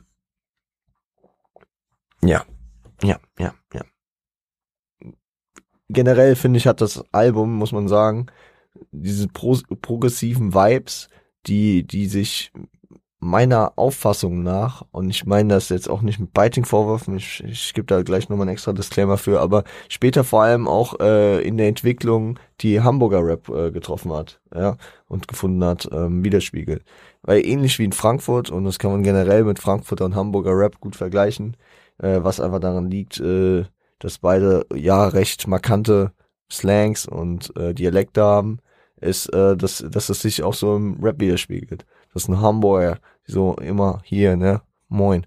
ja, 2.22 2.44
ja, 3.02 3.18
ja, 3.38 3.54
ja. 3.72 3.82
Generell 5.88 6.36
finde 6.36 6.58
ich, 6.58 6.66
hat 6.66 6.80
das 6.80 7.04
Album, 7.12 7.54
muss 7.54 7.72
man 7.72 7.88
sagen, 7.88 8.26
diese 8.92 9.28
pro 9.28 9.58
progressiven 9.80 10.54
Vibes, 10.54 11.08
die, 11.46 11.86
die 11.86 12.06
sich 12.06 12.52
meiner 13.22 13.74
Auffassung 13.76 14.42
nach, 14.42 14.84
und 14.90 15.08
ich 15.08 15.24
meine 15.26 15.54
das 15.54 15.68
jetzt 15.68 15.88
auch 15.88 16.02
nicht 16.02 16.18
mit 16.18 16.34
Biting-Vorwürfen, 16.34 17.16
ich, 17.16 17.42
ich 17.44 17.72
gebe 17.72 17.86
da 17.86 18.02
gleich 18.02 18.28
nochmal 18.28 18.48
ein 18.48 18.52
extra 18.52 18.72
Disclaimer 18.72 19.16
für, 19.16 19.40
aber 19.40 19.62
später 19.88 20.24
vor 20.24 20.42
allem 20.42 20.66
auch 20.66 20.98
äh, 20.98 21.40
in 21.40 21.56
der 21.56 21.68
Entwicklung 21.68 22.40
die 22.60 22.80
Hamburger 22.80 23.24
Rap 23.24 23.48
äh, 23.48 23.70
getroffen 23.70 24.12
hat, 24.12 24.40
ja, 24.52 24.76
und 25.06 25.28
gefunden 25.28 25.62
hat, 25.64 25.88
ähm, 25.92 26.24
widerspiegelt. 26.24 26.82
Weil 27.22 27.46
ähnlich 27.46 27.78
wie 27.78 27.84
in 27.84 27.92
Frankfurt, 27.92 28.50
und 28.50 28.64
das 28.64 28.80
kann 28.80 28.90
man 28.90 29.04
generell 29.04 29.44
mit 29.44 29.60
Frankfurter 29.60 30.04
und 30.04 30.16
Hamburger 30.16 30.58
Rap 30.58 30.80
gut 30.80 30.96
vergleichen, 30.96 31.56
äh, 31.98 32.18
was 32.22 32.40
einfach 32.40 32.58
daran 32.58 32.90
liegt, 32.90 33.20
äh, 33.20 33.64
dass 34.00 34.18
beide 34.18 34.66
ja 34.74 35.06
recht 35.06 35.46
markante 35.46 36.10
Slangs 36.50 37.06
und 37.06 37.56
äh, 37.56 37.72
Dialekte 37.72 38.22
haben, 38.22 38.58
ist, 39.00 39.32
äh, 39.32 39.56
dass, 39.56 39.84
dass 39.88 40.08
es 40.08 40.22
sich 40.22 40.42
auch 40.42 40.54
so 40.54 40.74
im 40.76 40.98
Rap 41.02 41.20
widerspiegelt. 41.20 41.84
Das 42.12 42.24
ist 42.24 42.28
ein 42.28 42.40
Hamburger, 42.40 42.98
so 43.24 43.54
immer 43.54 44.00
hier, 44.04 44.36
ne? 44.36 44.62
Moin. 44.88 45.26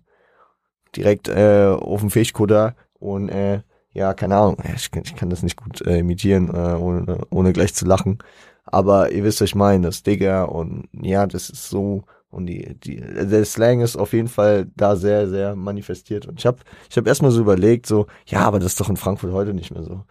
Direkt 0.95 1.27
äh, 1.27 1.67
auf 1.67 2.01
dem 2.01 2.09
Fischkutter 2.09 2.75
und 2.99 3.29
äh, 3.29 3.61
ja, 3.91 4.13
keine 4.13 4.35
Ahnung, 4.35 4.57
ich, 4.75 4.89
ich 4.93 5.15
kann 5.15 5.29
das 5.29 5.43
nicht 5.43 5.57
gut 5.57 5.81
äh, 5.81 5.99
imitieren, 5.99 6.49
äh, 6.49 6.75
ohne, 6.75 7.25
ohne 7.29 7.53
gleich 7.53 7.73
zu 7.73 7.85
lachen. 7.85 8.19
Aber 8.65 9.11
ihr 9.11 9.23
wisst, 9.23 9.41
was 9.41 9.49
ich 9.49 9.55
meine, 9.55 9.87
das 9.87 10.03
Digger 10.03 10.51
und 10.51 10.89
ja, 10.91 11.27
das 11.27 11.49
ist 11.49 11.69
so 11.69 12.03
und 12.35 12.47
die, 12.47 12.75
die, 12.75 12.97
der 12.97 13.45
Slang 13.45 13.79
ist 13.79 13.95
auf 13.95 14.11
jeden 14.11 14.27
Fall 14.27 14.67
da 14.75 14.97
sehr, 14.97 15.29
sehr 15.29 15.55
manifestiert. 15.55 16.25
Und 16.25 16.37
ich 16.37 16.45
habe 16.45 16.57
ich 16.89 16.97
hab 16.97 17.07
erstmal 17.07 17.31
so 17.31 17.39
überlegt, 17.39 17.85
so, 17.85 18.07
ja, 18.25 18.41
aber 18.41 18.59
das 18.59 18.73
ist 18.73 18.81
doch 18.81 18.89
in 18.89 18.97
Frankfurt 18.97 19.31
heute 19.31 19.53
nicht 19.53 19.71
mehr 19.71 19.83
so. 19.83 20.03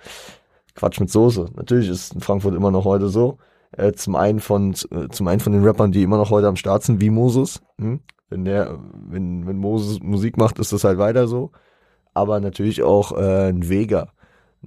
Quatsch 0.75 1.00
mit 1.00 1.11
Soße. 1.11 1.50
Natürlich 1.54 1.90
ist 1.90 2.14
in 2.14 2.23
Frankfurt 2.23 2.54
immer 2.54 2.71
noch 2.71 2.87
heute 2.87 3.09
so. 3.09 3.37
Äh, 3.76 3.93
zum 3.93 4.16
einen 4.16 4.40
von 4.40 4.73
äh, 4.90 5.09
zum 5.11 5.28
einen 5.28 5.40
von 5.40 5.52
den 5.52 5.64
Rappern, 5.64 5.93
die 5.93 6.02
immer 6.02 6.16
noch 6.16 6.31
heute 6.31 6.49
am 6.49 6.57
Start 6.57 6.83
sind, 6.83 7.00
wie 7.00 7.11
Moses. 7.11 7.62
Hm? 7.78 8.00
Wenn 8.28 8.45
der, 8.45 8.78
wenn, 8.95 9.47
wenn 9.47 9.59
Moses 9.59 10.00
Musik 10.00 10.37
macht, 10.37 10.59
ist 10.59 10.73
das 10.73 10.85
halt 10.85 10.99
weiter 10.99 11.26
so. 11.28 11.52
Aber 12.14 12.40
natürlich 12.40 12.83
auch 12.83 13.12
äh, 13.12 13.49
ein 13.49 13.69
Vega. 13.69 14.09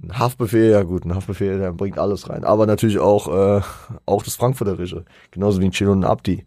Ein 0.02 0.18
Haftbefehl, 0.18 0.70
ja 0.70 0.82
gut, 0.82 1.04
ein 1.04 1.14
Haftbefehl, 1.14 1.58
der 1.58 1.72
bringt 1.72 1.98
alles 1.98 2.28
rein. 2.28 2.44
Aber 2.44 2.66
natürlich 2.66 2.98
auch, 2.98 3.28
äh, 3.28 3.62
auch 4.06 4.22
das 4.22 4.36
Frankfurterische. 4.36 5.04
Genauso 5.30 5.60
wie 5.60 5.64
ein 5.64 5.72
Chilo 5.72 5.92
und 5.92 6.04
ein 6.04 6.10
Abdi. 6.10 6.44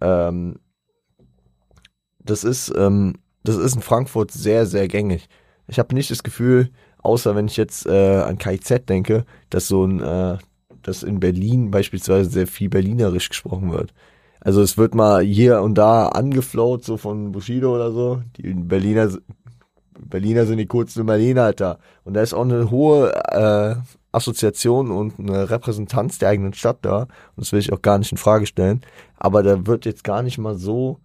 Ähm, 0.00 0.56
das 2.20 2.44
ist, 2.44 2.72
ähm, 2.76 3.14
das 3.42 3.56
ist 3.56 3.74
in 3.74 3.82
Frankfurt 3.82 4.30
sehr, 4.30 4.66
sehr 4.66 4.86
gängig. 4.86 5.28
Ich 5.66 5.78
habe 5.78 5.94
nicht 5.94 6.10
das 6.10 6.22
Gefühl, 6.22 6.70
außer 6.98 7.34
wenn 7.34 7.46
ich 7.46 7.56
jetzt 7.56 7.86
äh, 7.86 8.20
an 8.20 8.38
KIZ 8.38 8.86
denke, 8.88 9.24
dass 9.50 9.68
so 9.68 9.84
ein, 9.84 10.00
äh, 10.00 10.38
dass 10.82 11.02
in 11.02 11.20
Berlin 11.20 11.70
beispielsweise 11.70 12.30
sehr 12.30 12.46
viel 12.46 12.68
Berlinerisch 12.68 13.28
gesprochen 13.28 13.72
wird. 13.72 13.92
Also 14.40 14.60
es 14.60 14.76
wird 14.76 14.94
mal 14.94 15.22
hier 15.22 15.62
und 15.62 15.76
da 15.76 16.08
angeflowt, 16.08 16.84
so 16.84 16.96
von 16.96 17.30
Bushido 17.30 17.74
oder 17.74 17.92
so. 17.92 18.22
Die 18.36 18.52
Berliner, 18.52 19.08
Berliner 19.98 20.46
sind 20.46 20.58
die 20.58 20.66
kurzen 20.66 21.06
Berliner, 21.06 21.44
Alter. 21.44 21.78
Und 22.04 22.14
da 22.14 22.22
ist 22.22 22.34
auch 22.34 22.42
eine 22.42 22.70
hohe 22.70 23.12
äh, 23.30 23.76
Assoziation 24.10 24.90
und 24.90 25.18
eine 25.18 25.48
Repräsentanz 25.48 26.18
der 26.18 26.30
eigenen 26.30 26.54
Stadt 26.54 26.78
da. 26.82 27.02
Und 27.02 27.08
das 27.36 27.52
will 27.52 27.60
ich 27.60 27.72
auch 27.72 27.82
gar 27.82 27.98
nicht 27.98 28.10
in 28.10 28.18
Frage 28.18 28.46
stellen. 28.46 28.80
Aber 29.16 29.42
da 29.42 29.66
wird 29.66 29.84
jetzt 29.84 30.02
gar 30.02 30.22
nicht 30.22 30.38
mal 30.38 30.56
so 30.56 30.98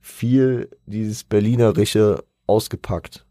viel 0.00 0.68
dieses 0.86 1.22
Berlinerische 1.22 2.24
ausgepackt. 2.46 3.24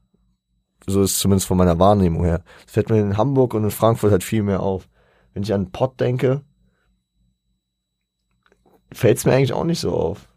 So 0.88 1.04
ist 1.04 1.20
zumindest 1.20 1.48
von 1.48 1.58
meiner 1.58 1.78
Wahrnehmung 1.78 2.24
her. 2.24 2.42
Das 2.64 2.74
fällt 2.74 2.90
mir 2.90 3.00
in 3.00 3.18
Hamburg 3.18 3.54
und 3.54 3.66
in 3.66 3.72
Frankfurt 3.72 4.12
halt 4.12 4.24
viel 4.24 4.44
mehr 4.44 4.62
auf. 4.62 4.88
Wenn 5.34 5.44
ich 5.44 5.54
an 5.54 5.72
Pott 5.72 6.00
denke, 6.00 6.44
fällt 8.92 9.18
es 9.18 9.26
mir 9.26 9.34
eigentlich 9.34 9.54
auch 9.54 9.64
nicht 9.64 9.80
so 9.80 9.94
auf. 9.94 10.28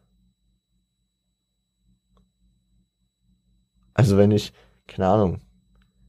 Also 3.94 4.16
wenn 4.16 4.30
ich, 4.30 4.52
keine 4.86 5.08
Ahnung, 5.08 5.40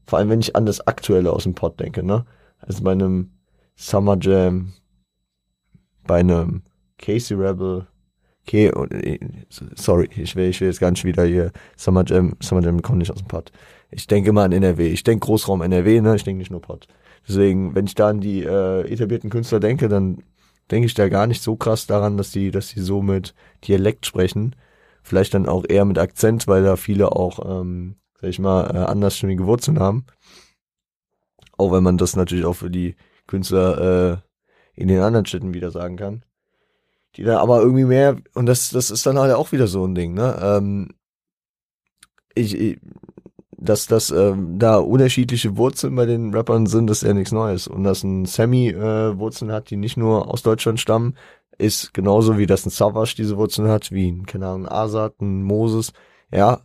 vor 0.06 0.18
allem 0.18 0.28
wenn 0.28 0.40
ich 0.40 0.54
an 0.56 0.66
das 0.66 0.86
Aktuelle 0.86 1.32
aus 1.32 1.44
dem 1.44 1.54
Pott 1.54 1.78
denke, 1.80 2.02
ne? 2.02 2.24
Also 2.58 2.82
bei 2.82 2.92
einem 2.92 3.32
Summer 3.76 4.16
Jam, 4.20 4.72
bei 6.06 6.20
einem 6.20 6.62
Casey 6.98 7.36
Rebel, 7.36 7.86
okay, 8.42 8.72
sorry, 9.74 10.08
ich 10.16 10.34
will, 10.36 10.48
ich 10.48 10.60
will 10.60 10.68
jetzt 10.68 10.80
nicht 10.80 11.04
wieder 11.04 11.24
hier 11.24 11.52
Summer 11.76 12.04
Jam, 12.06 12.36
Summer 12.40 12.62
Jam 12.62 12.82
kommt 12.82 12.98
nicht 12.98 13.10
aus 13.10 13.18
dem 13.18 13.28
Pott. 13.28 13.52
Ich 13.90 14.06
denke 14.06 14.30
immer 14.30 14.42
an 14.42 14.52
NRW, 14.52 14.88
ich 14.88 15.04
denke 15.04 15.26
Großraum 15.26 15.62
NRW, 15.62 16.00
ne? 16.00 16.16
Ich 16.16 16.24
denke 16.24 16.38
nicht 16.38 16.50
nur 16.50 16.60
Pott. 16.60 16.88
Deswegen, 17.28 17.74
wenn 17.74 17.86
ich 17.86 17.94
da 17.94 18.08
an 18.08 18.20
die 18.20 18.42
äh, 18.42 18.82
etablierten 18.82 19.30
Künstler 19.30 19.60
denke, 19.60 19.88
dann 19.88 20.22
denke 20.70 20.86
ich 20.86 20.94
da 20.94 21.08
gar 21.08 21.26
nicht 21.26 21.42
so 21.42 21.56
krass 21.56 21.86
daran, 21.86 22.16
dass 22.16 22.30
die, 22.30 22.50
dass 22.50 22.68
die 22.68 22.80
so 22.80 23.02
mit 23.02 23.34
Dialekt 23.64 24.06
sprechen. 24.06 24.54
Vielleicht 25.02 25.34
dann 25.34 25.48
auch 25.48 25.64
eher 25.68 25.84
mit 25.84 25.98
Akzent, 25.98 26.46
weil 26.46 26.62
da 26.62 26.76
viele 26.76 27.12
auch, 27.12 27.60
ähm, 27.60 27.96
sag 28.20 28.30
ich 28.30 28.38
mal, 28.38 28.74
äh, 28.74 28.78
andersstimmige 28.78 29.46
Wurzeln 29.46 29.78
haben. 29.78 30.06
Auch 31.56 31.72
wenn 31.72 31.82
man 31.82 31.98
das 31.98 32.16
natürlich 32.16 32.44
auch 32.44 32.54
für 32.54 32.70
die 32.70 32.96
Künstler 33.26 34.22
äh, 34.74 34.80
in 34.80 34.88
den 34.88 35.00
anderen 35.00 35.26
Städten 35.26 35.54
wieder 35.54 35.70
sagen 35.70 35.96
kann. 35.96 36.24
Die 37.16 37.22
da 37.22 37.40
aber 37.40 37.60
irgendwie 37.60 37.84
mehr, 37.84 38.16
und 38.34 38.46
das, 38.46 38.70
das 38.70 38.90
ist 38.90 39.06
dann 39.06 39.18
halt 39.18 39.32
auch 39.34 39.52
wieder 39.52 39.68
so 39.68 39.86
ein 39.86 39.94
Ding, 39.94 40.12
ne? 40.14 40.38
Ähm, 40.40 40.90
ich, 42.34 42.54
ich 42.54 42.78
dass 43.58 43.86
das 43.86 44.10
ähm, 44.10 44.58
da 44.58 44.76
unterschiedliche 44.76 45.56
Wurzeln 45.56 45.94
bei 45.96 46.06
den 46.06 46.34
Rappern 46.34 46.66
sind, 46.66 46.90
ist 46.90 47.02
ja 47.02 47.14
nichts 47.14 47.32
Neues. 47.32 47.66
Und 47.66 47.84
dass 47.84 48.04
ein 48.04 48.26
Sammy 48.26 48.68
äh, 48.68 49.18
Wurzeln 49.18 49.50
hat, 49.50 49.70
die 49.70 49.76
nicht 49.76 49.96
nur 49.96 50.32
aus 50.32 50.42
Deutschland 50.42 50.78
stammen, 50.78 51.16
ist 51.58 51.94
genauso 51.94 52.36
wie 52.36 52.46
das 52.46 52.66
ein 52.66 52.70
Savage 52.70 53.14
diese 53.16 53.36
Wurzeln 53.38 53.68
hat, 53.68 53.90
wie 53.92 54.12
ein, 54.12 54.26
keine 54.26 54.48
Ahnung, 54.48 54.68
Asad, 54.68 55.20
ein 55.20 55.42
Moses, 55.42 55.92
ja. 56.30 56.60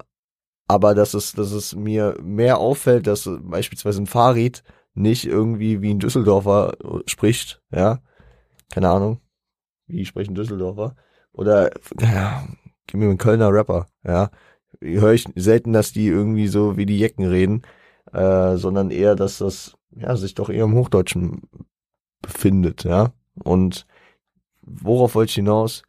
Aber 0.67 0.95
dass 0.95 1.13
es, 1.13 1.33
dass 1.33 1.51
es 1.51 1.75
mir 1.75 2.17
mehr 2.21 2.57
auffällt, 2.57 3.07
dass 3.07 3.29
beispielsweise 3.41 4.01
ein 4.01 4.07
Farid 4.07 4.63
nicht 4.93 5.25
irgendwie 5.25 5.81
wie 5.81 5.93
ein 5.93 5.99
Düsseldorfer 5.99 6.73
spricht, 7.05 7.61
ja. 7.71 7.99
Keine 8.69 8.89
Ahnung. 8.89 9.21
Wie 9.87 10.05
spricht 10.05 10.29
ein 10.29 10.35
Düsseldorfer? 10.35 10.95
Oder, 11.31 11.71
ja, 11.99 12.45
gib 12.87 12.99
mir 12.99 13.07
einen 13.07 13.17
Kölner 13.17 13.53
Rapper, 13.53 13.87
ja 14.03 14.29
höre 14.81 15.13
ich 15.13 15.25
selten, 15.35 15.73
dass 15.73 15.93
die 15.93 16.07
irgendwie 16.07 16.47
so 16.47 16.77
wie 16.77 16.85
die 16.85 16.97
Jecken 16.97 17.25
reden, 17.25 17.61
äh, 18.11 18.57
sondern 18.57 18.91
eher, 18.91 19.15
dass 19.15 19.37
das 19.37 19.77
ja 19.91 20.15
sich 20.15 20.33
doch 20.33 20.49
eher 20.49 20.65
im 20.65 20.75
Hochdeutschen 20.75 21.41
befindet, 22.21 22.83
ja. 22.83 23.13
Und 23.43 23.85
worauf 24.61 25.15
wollte 25.15 25.29
ich 25.29 25.35
hinaus? 25.35 25.83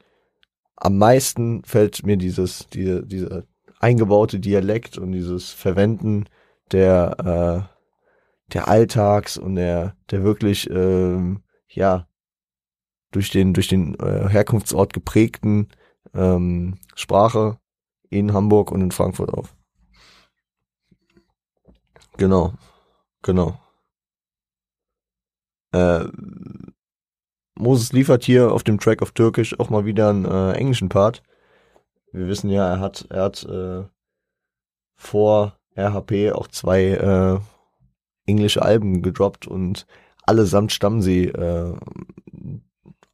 Am 0.76 0.98
meisten 0.98 1.62
fällt 1.64 2.04
mir 2.04 2.16
dieses, 2.16 2.66
diese, 2.68 3.06
diese 3.06 3.46
eingebaute 3.78 4.40
Dialekt 4.40 4.98
und 4.98 5.12
dieses 5.12 5.50
Verwenden 5.50 6.26
der, 6.72 7.68
äh, 7.68 8.52
der 8.52 8.68
Alltags 8.68 9.38
und 9.38 9.56
der, 9.56 9.96
der 10.10 10.22
wirklich, 10.22 10.68
ähm, 10.70 11.42
ja, 11.68 12.06
durch 13.10 13.30
den, 13.30 13.54
durch 13.54 13.68
den 13.68 13.94
äh, 14.00 14.28
Herkunftsort 14.28 14.92
geprägten 14.92 15.68
ähm, 16.14 16.78
Sprache 16.94 17.58
in 18.12 18.32
Hamburg 18.32 18.70
und 18.70 18.80
in 18.80 18.90
Frankfurt 18.90 19.32
auf. 19.32 19.54
Genau, 22.16 22.52
genau. 23.22 23.58
Äh, 25.72 26.04
Moses 27.54 27.92
liefert 27.92 28.24
hier 28.24 28.52
auf 28.52 28.62
dem 28.62 28.78
Track 28.78 29.02
auf 29.02 29.12
Türkisch 29.12 29.58
auch 29.58 29.70
mal 29.70 29.84
wieder 29.84 30.10
einen 30.10 30.24
äh, 30.24 30.52
englischen 30.52 30.88
Part. 30.88 31.22
Wir 32.12 32.26
wissen 32.28 32.50
ja, 32.50 32.68
er 32.68 32.80
hat, 32.80 33.06
er 33.08 33.22
hat 33.22 33.44
äh, 33.44 33.84
vor 34.94 35.58
RHP 35.76 36.32
auch 36.32 36.48
zwei 36.48 36.82
äh, 36.84 37.40
englische 38.26 38.62
Alben 38.62 39.02
gedroppt 39.02 39.46
und 39.46 39.86
allesamt 40.24 40.72
stammen 40.72 41.00
sie 41.00 41.24
äh, 41.26 41.74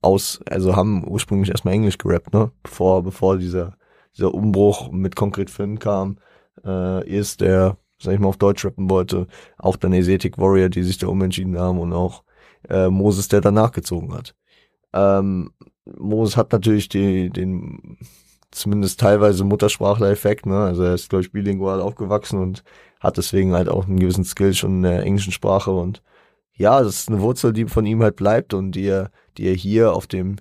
aus, 0.02 0.40
also 0.46 0.76
haben 0.76 1.06
ursprünglich 1.06 1.50
erstmal 1.50 1.74
Englisch 1.74 1.98
gerappt, 1.98 2.32
ne? 2.32 2.50
Bevor, 2.62 3.02
bevor 3.02 3.38
dieser 3.38 3.77
dieser 4.18 4.34
Umbruch 4.34 4.90
mit 4.90 5.16
Concrete 5.16 5.52
Finn 5.52 5.78
kam, 5.78 6.18
äh, 6.64 7.08
ist 7.08 7.40
der, 7.40 7.78
sag 8.00 8.14
ich 8.14 8.20
mal, 8.20 8.28
auf 8.28 8.36
Deutsch 8.36 8.64
rappen 8.64 8.90
wollte, 8.90 9.26
auch 9.56 9.76
dann 9.76 9.92
Aesthetic 9.92 10.38
Warrior, 10.38 10.68
die 10.68 10.82
sich 10.82 10.98
da 10.98 11.06
umentschieden 11.06 11.58
haben 11.58 11.78
und 11.78 11.92
auch 11.92 12.24
äh, 12.68 12.88
Moses, 12.88 13.28
der 13.28 13.40
danach 13.40 13.72
gezogen 13.72 14.12
hat. 14.12 14.34
Ähm, 14.92 15.52
Moses 15.96 16.36
hat 16.36 16.52
natürlich 16.52 16.88
die, 16.88 17.30
den, 17.30 17.98
zumindest 18.50 19.00
teilweise 19.00 19.44
Muttersprachler-Effekt, 19.44 20.46
ne? 20.46 20.64
Also 20.64 20.82
er 20.82 20.94
ist, 20.94 21.08
glaube 21.08 21.22
ich, 21.22 21.32
bilingual 21.32 21.80
aufgewachsen 21.80 22.40
und 22.40 22.64
hat 23.00 23.16
deswegen 23.16 23.54
halt 23.54 23.68
auch 23.68 23.86
einen 23.86 24.00
gewissen 24.00 24.24
Skill 24.24 24.54
schon 24.54 24.76
in 24.76 24.82
der 24.82 25.02
englischen 25.02 25.32
Sprache 25.32 25.70
und 25.70 26.02
ja, 26.54 26.82
das 26.82 27.00
ist 27.00 27.08
eine 27.08 27.20
Wurzel, 27.20 27.52
die 27.52 27.66
von 27.66 27.86
ihm 27.86 28.02
halt 28.02 28.16
bleibt 28.16 28.52
und 28.52 28.72
die 28.72 28.86
er, 28.86 29.10
die 29.36 29.46
er 29.46 29.54
hier 29.54 29.92
auf 29.92 30.08
dem 30.08 30.36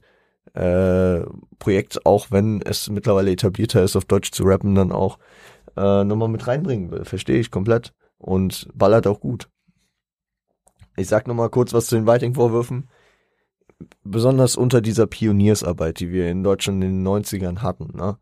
äh, 0.53 1.21
Projekt, 1.59 2.05
auch 2.05 2.31
wenn 2.31 2.61
es 2.61 2.89
mittlerweile 2.89 3.31
etablierter 3.31 3.83
ist, 3.83 3.95
auf 3.95 4.05
Deutsch 4.05 4.31
zu 4.31 4.43
rappen, 4.43 4.75
dann 4.75 4.91
auch 4.91 5.17
äh, 5.75 6.03
nochmal 6.03 6.29
mit 6.29 6.47
reinbringen 6.47 6.91
will. 6.91 7.05
Verstehe 7.05 7.39
ich 7.39 7.51
komplett. 7.51 7.93
Und 8.17 8.67
ballert 8.73 9.05
auch 9.05 9.19
gut. 9.19 9.49
Ich 10.95 11.07
sag 11.07 11.27
nochmal 11.27 11.49
kurz 11.49 11.73
was 11.73 11.85
zu 11.87 11.95
den 11.95 12.07
Whiting-Vorwürfen. 12.07 12.89
Besonders 14.03 14.55
unter 14.55 14.81
dieser 14.81 15.05
Pioniersarbeit, 15.05 15.99
die 15.99 16.11
wir 16.11 16.29
in 16.29 16.43
Deutschland 16.43 16.83
in 16.83 17.03
den 17.03 17.07
90ern 17.07 17.59
hatten, 17.59 17.95
ne, 17.95 18.17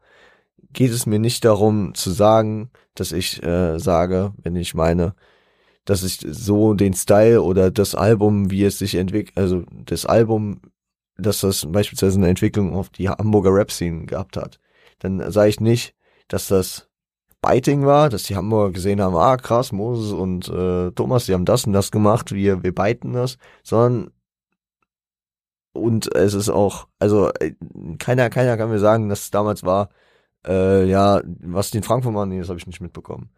geht 0.74 0.92
es 0.92 1.06
mir 1.06 1.20
nicht 1.20 1.46
darum 1.46 1.94
zu 1.94 2.12
sagen, 2.12 2.70
dass 2.94 3.14
ich 3.14 3.42
äh, 3.42 3.80
sage, 3.80 4.34
wenn 4.44 4.58
ich 4.58 4.74
meine, 4.74 5.16
dass 5.86 6.04
ich 6.04 6.20
so 6.28 6.74
den 6.74 6.94
Style 6.94 7.42
oder 7.42 7.72
das 7.72 7.96
Album, 7.96 8.52
wie 8.52 8.66
es 8.66 8.80
sich 8.80 8.96
entwickelt, 8.96 9.38
also 9.38 9.64
das 9.86 10.06
Album, 10.06 10.60
dass 11.18 11.42
das 11.42 11.66
beispielsweise 11.70 12.18
eine 12.18 12.30
Entwicklung 12.30 12.76
auf 12.76 12.90
die 12.90 13.10
Hamburger 13.10 13.54
Rap-Scene 13.54 14.06
gehabt 14.06 14.38
hat, 14.38 14.60
dann 15.00 15.32
sage 15.32 15.50
ich 15.50 15.60
nicht, 15.60 15.96
dass 16.28 16.48
das 16.48 16.88
Biting 17.42 17.86
war, 17.86 18.10
dass 18.10 18.24
die 18.24 18.36
Hamburger 18.36 18.74
gesehen 18.74 19.02
haben, 19.02 19.16
ah 19.16 19.38
krass, 19.38 19.72
Moses 19.72 20.12
und 20.12 20.50
äh, 20.50 20.92
Thomas, 20.92 21.26
die 21.26 21.34
haben 21.34 21.46
das 21.46 21.66
und 21.66 21.74
das 21.74 21.92
gemacht, 21.92 22.32
wir, 22.32 22.64
wir 22.64 22.74
biten 22.74 23.14
das, 23.14 23.38
sondern 23.64 24.12
und 25.74 26.16
es 26.16 26.34
ist 26.34 26.50
auch, 26.50 26.88
also 27.00 27.30
äh, 27.40 27.54
keiner, 28.00 28.30
keiner 28.30 28.58
kann 28.58 28.70
mir 28.70 28.80
sagen, 28.80 29.10
dass 29.10 29.24
es 29.24 29.32
damals 29.32 29.64
war, 29.64 29.90
äh, 30.48 30.86
ja, 30.86 31.22
was 31.26 31.72
die 31.72 31.78
in 31.78 31.84
Frankfurt 31.84 32.14
machen, 32.14 32.30
nee, 32.30 32.40
das 32.40 32.50
habe 32.50 32.60
ich 32.60 32.68
nicht 32.68 32.82
mitbekommen. 32.82 33.30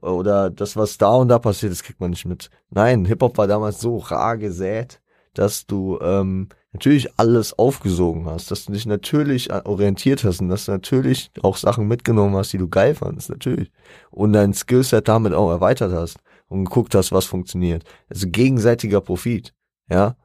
Oder 0.00 0.50
das, 0.50 0.76
was 0.76 0.98
da 0.98 1.14
und 1.14 1.28
da 1.28 1.38
passiert 1.38 1.72
das 1.72 1.82
kriegt 1.82 2.00
man 2.00 2.10
nicht 2.10 2.26
mit. 2.26 2.50
Nein, 2.70 3.04
Hip-Hop 3.06 3.38
war 3.38 3.46
damals 3.46 3.80
so 3.80 3.96
rar 3.98 4.36
gesät, 4.36 5.00
dass 5.34 5.66
du 5.66 5.98
ähm, 6.00 6.48
natürlich 6.72 7.18
alles 7.18 7.58
aufgesogen 7.58 8.26
hast, 8.26 8.50
dass 8.50 8.66
du 8.66 8.72
dich 8.72 8.86
natürlich 8.86 9.52
orientiert 9.52 10.24
hast 10.24 10.40
und 10.40 10.48
dass 10.48 10.66
du 10.66 10.72
natürlich 10.72 11.30
auch 11.42 11.56
Sachen 11.56 11.88
mitgenommen 11.88 12.36
hast, 12.36 12.52
die 12.52 12.58
du 12.58 12.68
geil 12.68 12.94
fandest, 12.94 13.30
natürlich. 13.30 13.70
Und 14.10 14.34
dein 14.34 14.52
Skillset 14.54 15.08
damit 15.08 15.32
auch 15.32 15.50
erweitert 15.50 15.92
hast 15.92 16.18
und 16.48 16.64
geguckt 16.66 16.94
hast, 16.94 17.12
was 17.12 17.24
funktioniert. 17.24 17.84
Also 18.08 18.28
gegenseitiger 18.28 19.00
Profit, 19.00 19.54
ja. 19.90 20.16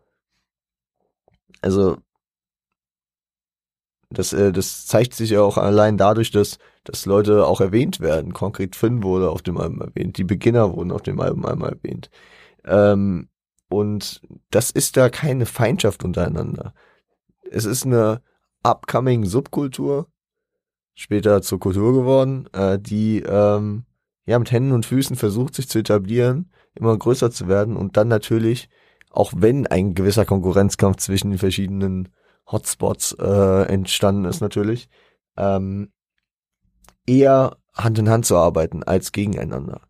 Also 1.62 1.98
das, 4.10 4.34
äh, 4.34 4.52
das 4.52 4.86
zeigt 4.86 5.14
sich 5.14 5.32
ja 5.32 5.42
auch 5.42 5.58
allein 5.58 5.98
dadurch, 5.98 6.32
dass, 6.32 6.58
dass 6.84 7.06
Leute 7.06 7.46
auch 7.48 7.62
erwähnt 7.62 8.00
werden. 8.00 8.34
Konkret 8.34 8.76
Finn 8.76 9.04
wurde 9.04 9.30
auf 9.30 9.42
dem 9.42 9.58
Album 9.58 9.82
erwähnt, 9.82 10.18
die 10.18 10.24
Beginner 10.24 10.76
wurden 10.76 10.92
auf 10.92 11.02
dem 11.02 11.20
Album 11.20 11.46
einmal 11.46 11.74
erwähnt. 11.74 12.10
Ähm, 12.66 13.30
und 13.78 14.22
das 14.52 14.72
ist 14.72 14.98
da 14.98 15.10
keine 15.10 15.46
Feindschaft 15.46 16.04
untereinander. 16.04 16.74
Es 17.50 17.66
ist 17.66 17.86
eine 17.86 18.22
upcoming 18.64 19.26
Subkultur, 19.26 20.08
später 20.94 21.42
zur 21.42 21.60
Kultur 21.60 21.94
geworden, 21.94 22.48
äh, 22.54 22.80
die 22.80 23.22
ähm, 23.22 23.86
ja 24.26 24.40
mit 24.40 24.52
Händen 24.52 24.72
und 24.72 24.86
Füßen 24.86 25.16
versucht, 25.16 25.56
sich 25.56 25.68
zu 25.68 25.80
etablieren, 25.80 26.52
immer 26.76 26.98
größer 26.98 27.32
zu 27.32 27.48
werden 27.48 27.76
und 27.76 27.98
dann 27.98 28.08
natürlich, 28.08 28.70
auch 29.10 29.34
wenn 29.36 29.68
ein 29.68 29.94
gewisser 29.94 30.26
Konkurrenzkampf 30.26 30.98
zwischen 30.98 31.32
den 31.32 31.40
verschiedenen 31.40 32.10
Hotspots 32.52 33.14
äh, 33.20 33.64
entstanden 33.64 34.26
ist 34.26 34.42
natürlich, 34.42 34.90
ähm, 35.38 35.92
eher 37.06 37.58
Hand 37.74 38.00
in 38.00 38.10
Hand 38.10 38.26
zu 38.26 38.38
arbeiten 38.38 38.84
als 38.84 39.12
gegeneinander. 39.12 39.82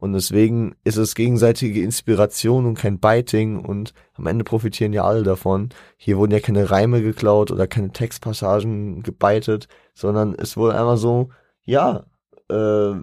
Und 0.00 0.14
deswegen 0.14 0.74
ist 0.82 0.96
es 0.96 1.14
gegenseitige 1.14 1.82
Inspiration 1.82 2.64
und 2.64 2.78
kein 2.78 2.98
Biting 2.98 3.62
und 3.62 3.92
am 4.14 4.26
Ende 4.26 4.44
profitieren 4.44 4.94
ja 4.94 5.04
alle 5.04 5.22
davon. 5.22 5.68
Hier 5.98 6.16
wurden 6.16 6.32
ja 6.32 6.40
keine 6.40 6.70
Reime 6.70 7.02
geklaut 7.02 7.50
oder 7.50 7.66
keine 7.66 7.92
Textpassagen 7.92 9.02
gebeitet, 9.02 9.68
sondern 9.94 10.34
es 10.34 10.56
wurde 10.56 10.74
einfach 10.74 10.96
so, 10.96 11.28
ja, 11.64 12.06
äh, 12.48 12.94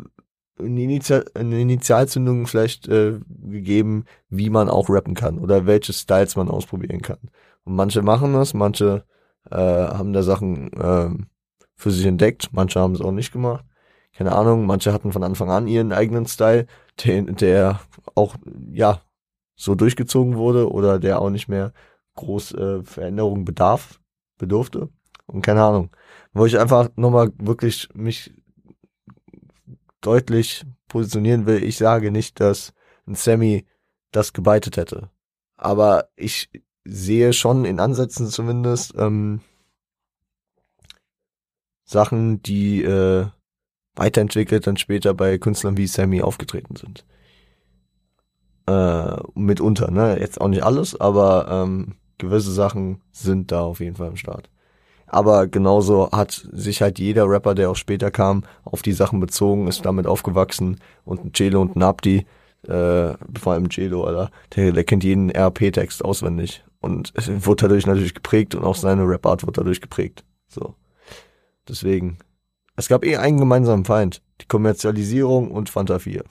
eine, 0.60 0.82
Initial 0.82 1.26
eine 1.36 1.62
Initialzündung 1.62 2.48
vielleicht 2.48 2.88
äh, 2.88 3.20
gegeben, 3.28 4.06
wie 4.30 4.50
man 4.50 4.68
auch 4.68 4.90
rappen 4.90 5.14
kann 5.14 5.38
oder 5.38 5.68
welche 5.68 5.94
Styles 5.94 6.36
man 6.36 6.50
ausprobieren 6.50 7.04
kann. 7.04 7.20
Und 7.64 7.76
manche 7.76 8.02
machen 8.02 8.34
das, 8.34 8.56
manche 8.56 9.04
äh, 9.52 9.56
haben 9.56 10.14
da 10.14 10.24
Sachen 10.24 10.74
äh, 10.74 11.10
für 11.76 11.92
sich 11.92 12.08
entdeckt, 12.08 12.50
manche 12.54 12.80
haben 12.80 12.96
es 12.96 13.02
auch 13.02 13.12
nicht 13.12 13.32
gemacht. 13.32 13.66
Keine 14.18 14.32
Ahnung, 14.32 14.66
manche 14.66 14.94
hatten 14.94 15.12
von 15.12 15.24
Anfang 15.24 15.52
an 15.52 15.68
ihren 15.68 15.94
eigenen 15.94 16.26
Style, 16.26 16.66
den, 17.06 17.36
der 17.36 17.82
auch, 18.16 18.36
ja, 18.72 19.02
so 19.56 19.76
durchgezogen 19.76 20.38
wurde 20.38 20.72
oder 20.72 20.98
der 20.98 21.22
auch 21.22 21.30
nicht 21.30 21.48
mehr 21.48 21.72
groß 22.16 22.54
äh, 22.56 22.84
Veränderungen 22.84 23.46
bedarf, 23.46 24.00
bedurfte. 24.40 24.90
Und 25.28 25.44
keine 25.44 25.64
Ahnung. 25.64 25.92
Wo 26.34 26.48
ich 26.48 26.58
einfach 26.58 26.90
nochmal 26.96 27.32
wirklich 27.38 27.90
mich 27.94 28.34
deutlich 30.02 30.66
positionieren 30.88 31.46
will, 31.46 31.64
ich 31.64 31.78
sage 31.78 32.10
nicht, 32.12 32.40
dass 32.40 32.74
ein 33.06 33.14
Sammy 33.14 33.68
das 34.12 34.34
gebeitet 34.34 34.78
hätte. 34.78 35.12
Aber 35.58 36.10
ich 36.16 36.50
sehe 36.86 37.34
schon 37.34 37.66
in 37.66 37.80
Ansätzen 37.80 38.28
zumindest 38.30 38.96
ähm, 38.98 39.42
Sachen, 41.84 42.42
die 42.42 42.82
äh, 42.82 43.28
weiterentwickelt 43.98 44.66
dann 44.68 44.78
später 44.78 45.14
bei 45.14 45.38
Künstlern 45.38 45.78
wie 45.78 45.88
Sammy 45.88 46.22
aufgetreten 46.22 46.76
sind. 46.76 47.06
Äh, 48.68 49.18
mitunter, 49.36 49.92
ne? 49.92 50.20
Jetzt 50.20 50.40
auch 50.40 50.48
nicht 50.48 50.64
alles, 50.64 51.00
aber 51.00 51.48
ähm, 51.50 51.96
gewisse 52.18 52.52
Sachen 52.52 53.02
sind 53.12 53.52
da 53.52 53.62
auf 53.62 53.80
jeden 53.80 53.96
Fall 53.96 54.10
am 54.10 54.18
Start. 54.18 54.50
Aber 55.08 55.48
genauso 55.48 56.12
hat 56.12 56.48
sich 56.52 56.82
halt 56.82 57.00
jeder 57.00 57.30
Rapper, 57.30 57.56
der 57.56 57.70
auch 57.70 57.76
später 57.76 58.12
kam, 58.12 58.44
auf 58.66 58.82
die 58.82 58.92
Sachen 58.92 59.22
bezogen, 59.22 59.68
ist 59.68 59.86
damit 59.86 60.06
aufgewachsen 60.06 60.80
und 61.06 61.24
ein 61.24 61.32
Celo 61.34 61.62
und 61.62 61.78
ein 61.78 61.84
Abdi, 61.84 62.26
äh, 62.64 63.14
vor 63.40 63.54
allem 63.54 63.70
Celo, 63.72 64.04
Alter, 64.04 64.32
der, 64.56 64.74
der 64.74 64.84
kennt 64.84 65.06
jeden 65.06 65.30
RP-Text 65.30 66.04
auswendig 66.04 66.66
und 66.82 67.14
wurde 67.46 67.64
dadurch 67.64 67.86
natürlich 67.86 68.14
geprägt 68.14 68.54
und 68.54 68.66
auch 68.66 68.76
seine 68.76 69.08
Rap-Art 69.08 69.44
wurde 69.44 69.62
dadurch 69.62 69.80
geprägt. 69.80 70.26
So. 70.48 70.76
Deswegen. 71.68 72.18
Es 72.78 72.88
gab 72.88 73.04
eh 73.04 73.18
einen 73.18 73.40
gemeinsamen 73.40 73.86
Feind. 73.86 74.22
Die 74.40 74.46
Kommerzialisierung 74.46 75.52
und 75.52 75.70
Fanta 75.70 76.00
4. 76.00 76.24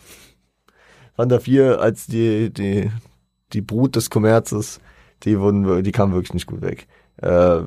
Fanta 1.14 1.40
4 1.40 1.80
als 1.80 2.06
die, 2.06 2.52
die, 2.52 2.90
die 3.52 3.62
Brut 3.62 3.96
des 3.96 4.10
Kommerzes, 4.10 4.80
die 5.24 5.40
wurden, 5.40 5.82
die 5.82 5.92
kam 5.92 6.12
wirklich 6.12 6.34
nicht 6.34 6.46
gut 6.46 6.62
weg. 6.62 6.86
Äh, 7.16 7.62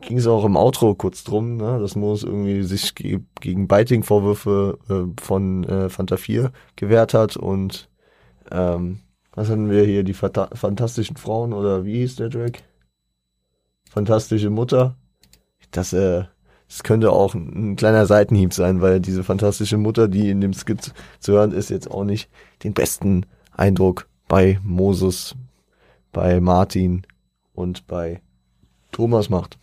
ging 0.00 0.18
es 0.18 0.26
auch 0.26 0.44
im 0.44 0.56
Outro 0.56 0.94
kurz 0.94 1.22
drum, 1.22 1.58
ne, 1.58 1.78
dass 1.78 1.96
Moos 1.96 2.22
irgendwie 2.22 2.62
sich 2.62 2.94
ge 2.94 3.20
gegen 3.40 3.68
Biting-Vorwürfe 3.68 4.78
äh, 4.88 5.22
von 5.22 5.64
äh, 5.64 5.90
Fanta 5.90 6.16
4 6.16 6.52
gewehrt 6.76 7.12
hat 7.12 7.36
und 7.36 7.90
ähm, 8.50 9.00
was 9.32 9.48
hatten 9.48 9.70
wir 9.70 9.84
hier? 9.84 10.02
Die 10.02 10.14
Fata 10.14 10.48
fantastischen 10.54 11.16
Frauen 11.16 11.52
oder 11.52 11.84
wie 11.84 11.98
hieß 11.98 12.16
der 12.16 12.30
Track? 12.30 12.62
Fantastische 13.88 14.50
Mutter. 14.50 14.96
Das, 15.70 15.92
äh, 15.92 16.24
das 16.70 16.84
könnte 16.84 17.10
auch 17.10 17.34
ein 17.34 17.74
kleiner 17.74 18.06
Seitenhieb 18.06 18.54
sein, 18.54 18.80
weil 18.80 19.00
diese 19.00 19.24
fantastische 19.24 19.76
Mutter, 19.76 20.06
die 20.06 20.30
in 20.30 20.40
dem 20.40 20.52
Skit 20.54 20.92
zu 21.18 21.32
hören 21.32 21.50
ist, 21.50 21.68
jetzt 21.68 21.90
auch 21.90 22.04
nicht 22.04 22.30
den 22.62 22.74
besten 22.74 23.26
Eindruck 23.50 24.06
bei 24.28 24.60
Moses, 24.62 25.34
bei 26.12 26.40
Martin 26.40 27.02
und 27.54 27.88
bei 27.88 28.22
Thomas 28.92 29.30
macht. 29.30 29.58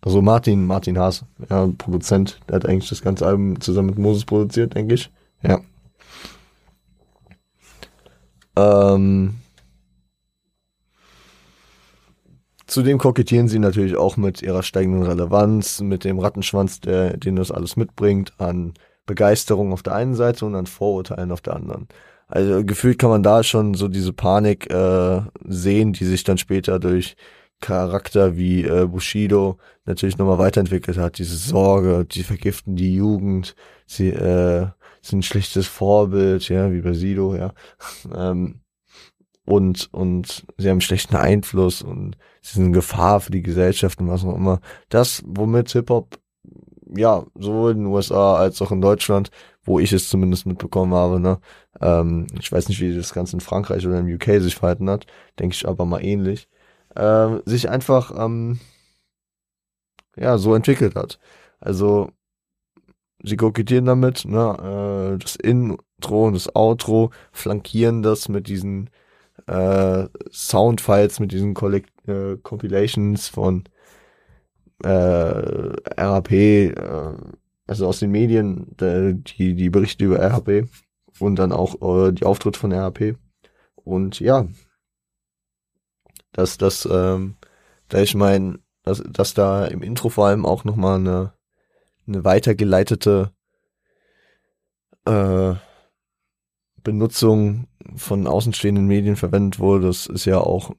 Also 0.00 0.22
Martin, 0.22 0.64
Martin 0.64 0.98
Haas, 0.98 1.26
ja, 1.50 1.68
Produzent, 1.76 2.40
der 2.48 2.56
hat 2.56 2.66
eigentlich 2.66 2.88
das 2.88 3.02
ganze 3.02 3.26
Album 3.26 3.60
zusammen 3.60 3.90
mit 3.90 3.98
Moses 3.98 4.24
produziert, 4.24 4.74
denke 4.74 4.94
ich. 4.94 5.10
Ja. 5.42 5.60
Ähm, 8.56 9.34
zudem 12.68 12.98
kokettieren 12.98 13.48
sie 13.48 13.58
natürlich 13.58 13.96
auch 13.96 14.16
mit 14.16 14.42
ihrer 14.42 14.62
steigenden 14.62 15.02
Relevanz, 15.02 15.80
mit 15.80 16.04
dem 16.04 16.20
Rattenschwanz, 16.20 16.80
der, 16.80 17.16
den 17.16 17.34
das 17.34 17.50
alles 17.50 17.76
mitbringt, 17.76 18.32
an 18.38 18.74
Begeisterung 19.06 19.72
auf 19.72 19.82
der 19.82 19.94
einen 19.94 20.14
Seite 20.14 20.46
und 20.46 20.54
an 20.54 20.66
Vorurteilen 20.66 21.32
auf 21.32 21.40
der 21.40 21.56
anderen. 21.56 21.88
Also 22.28 22.62
gefühlt 22.62 22.98
kann 22.98 23.10
man 23.10 23.22
da 23.22 23.42
schon 23.42 23.74
so 23.74 23.88
diese 23.88 24.12
Panik 24.12 24.70
äh, 24.70 25.22
sehen, 25.44 25.94
die 25.94 26.04
sich 26.04 26.24
dann 26.24 26.36
später 26.36 26.78
durch 26.78 27.16
Charakter 27.60 28.36
wie 28.36 28.64
äh, 28.64 28.86
Bushido 28.86 29.58
natürlich 29.86 30.18
nochmal 30.18 30.38
weiterentwickelt 30.38 30.98
hat. 30.98 31.18
Diese 31.18 31.36
Sorge, 31.36 32.04
die 32.04 32.22
vergiften 32.22 32.76
die 32.76 32.94
Jugend, 32.94 33.56
sie 33.86 34.10
äh, 34.10 34.66
sind 35.00 35.20
ein 35.20 35.22
schlechtes 35.22 35.66
Vorbild, 35.66 36.48
ja, 36.50 36.70
wie 36.70 36.82
bei 36.82 36.92
Sido, 36.92 37.34
ja. 37.34 37.52
Ähm, 38.14 38.60
und, 39.48 39.88
und 39.92 40.44
sie 40.58 40.68
haben 40.68 40.82
schlechten 40.82 41.16
Einfluss 41.16 41.80
und 41.80 42.18
sie 42.42 42.60
sind 42.60 42.74
Gefahr 42.74 43.20
für 43.20 43.32
die 43.32 43.42
Gesellschaft 43.42 43.98
und 43.98 44.08
was 44.08 44.24
auch 44.24 44.36
immer. 44.36 44.60
Das, 44.90 45.22
womit 45.26 45.70
Hip-Hop 45.70 46.18
ja, 46.94 47.24
sowohl 47.34 47.72
in 47.72 47.78
den 47.78 47.86
USA 47.86 48.36
als 48.36 48.60
auch 48.62 48.72
in 48.72 48.80
Deutschland, 48.80 49.30
wo 49.62 49.78
ich 49.78 49.92
es 49.92 50.08
zumindest 50.08 50.46
mitbekommen 50.46 50.94
habe, 50.94 51.20
ne? 51.20 51.38
Ähm, 51.80 52.26
ich 52.38 52.50
weiß 52.50 52.68
nicht, 52.68 52.80
wie 52.80 52.94
das 52.94 53.12
Ganze 53.14 53.36
in 53.36 53.40
Frankreich 53.40 53.86
oder 53.86 53.98
im 53.98 54.12
UK 54.12 54.40
sich 54.40 54.56
verhalten 54.56 54.88
hat, 54.90 55.06
denke 55.38 55.54
ich 55.54 55.66
aber 55.68 55.84
mal 55.84 56.04
ähnlich, 56.04 56.48
äh, 56.94 57.38
sich 57.44 57.68
einfach 57.70 58.12
ähm, 58.16 58.58
ja 60.16 60.38
so 60.38 60.54
entwickelt 60.54 60.94
hat. 60.94 61.18
Also 61.60 62.10
sie 63.22 63.36
kokettieren 63.36 63.86
damit, 63.86 64.24
ne? 64.26 65.14
Äh, 65.14 65.18
das 65.18 65.36
Intro 65.36 66.26
und 66.26 66.34
das 66.34 66.54
Outro 66.54 67.10
flankieren 67.32 68.02
das 68.02 68.28
mit 68.28 68.48
diesen 68.48 68.90
äh, 69.46 70.06
Soundfiles, 70.30 71.20
mit 71.20 71.32
diesen 71.32 71.54
Collect 71.54 71.90
äh, 72.08 72.36
Compilations 72.42 73.28
von 73.28 73.64
äh, 74.82 74.88
RAP, 74.88 76.32
äh, 76.32 76.72
also 77.66 77.86
aus 77.86 78.00
den 78.00 78.10
Medien, 78.10 78.74
die, 78.80 79.54
die 79.54 79.70
Berichte 79.70 80.04
über 80.04 80.20
RAP 80.20 80.68
und 81.18 81.36
dann 81.36 81.52
auch 81.52 82.06
äh, 82.06 82.12
die 82.12 82.24
Auftritte 82.24 82.58
von 82.58 82.72
RAP. 82.72 83.16
Und 83.74 84.20
ja, 84.20 84.46
dass 86.32 86.58
das, 86.58 86.88
ähm, 86.90 87.36
da 87.88 88.00
ich 88.00 88.14
mein, 88.14 88.58
dass, 88.82 89.02
dass 89.02 89.34
da 89.34 89.66
im 89.66 89.82
Intro 89.82 90.08
vor 90.08 90.26
allem 90.26 90.46
auch 90.46 90.64
nochmal 90.64 90.96
eine, 90.96 91.32
eine 92.06 92.24
weitergeleitete 92.24 93.32
äh, 95.04 95.54
Benutzung 96.82 97.66
von 97.96 98.26
außenstehenden 98.26 98.86
Medien 98.86 99.16
verwendet 99.16 99.58
wurde, 99.58 99.86
das 99.86 100.06
ist 100.06 100.24
ja 100.24 100.38
auch 100.38 100.72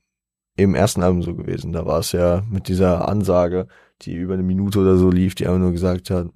im 0.56 0.76
ersten 0.76 1.04
Album 1.04 1.22
so 1.24 1.36
gewesen. 1.36 1.72
Da 1.72 1.86
war 1.86 2.00
es 2.00 2.12
ja 2.12 2.44
mit 2.50 2.68
dieser 2.68 3.08
Ansage, 3.08 3.68
die 4.02 4.14
über 4.14 4.34
eine 4.34 4.44
Minute 4.44 4.80
oder 4.80 4.98
so 4.98 5.10
lief, 5.10 5.36
die 5.36 5.48
einfach 5.48 5.60
nur 5.60 5.72
gesagt 5.72 6.10
hat, 6.10 6.28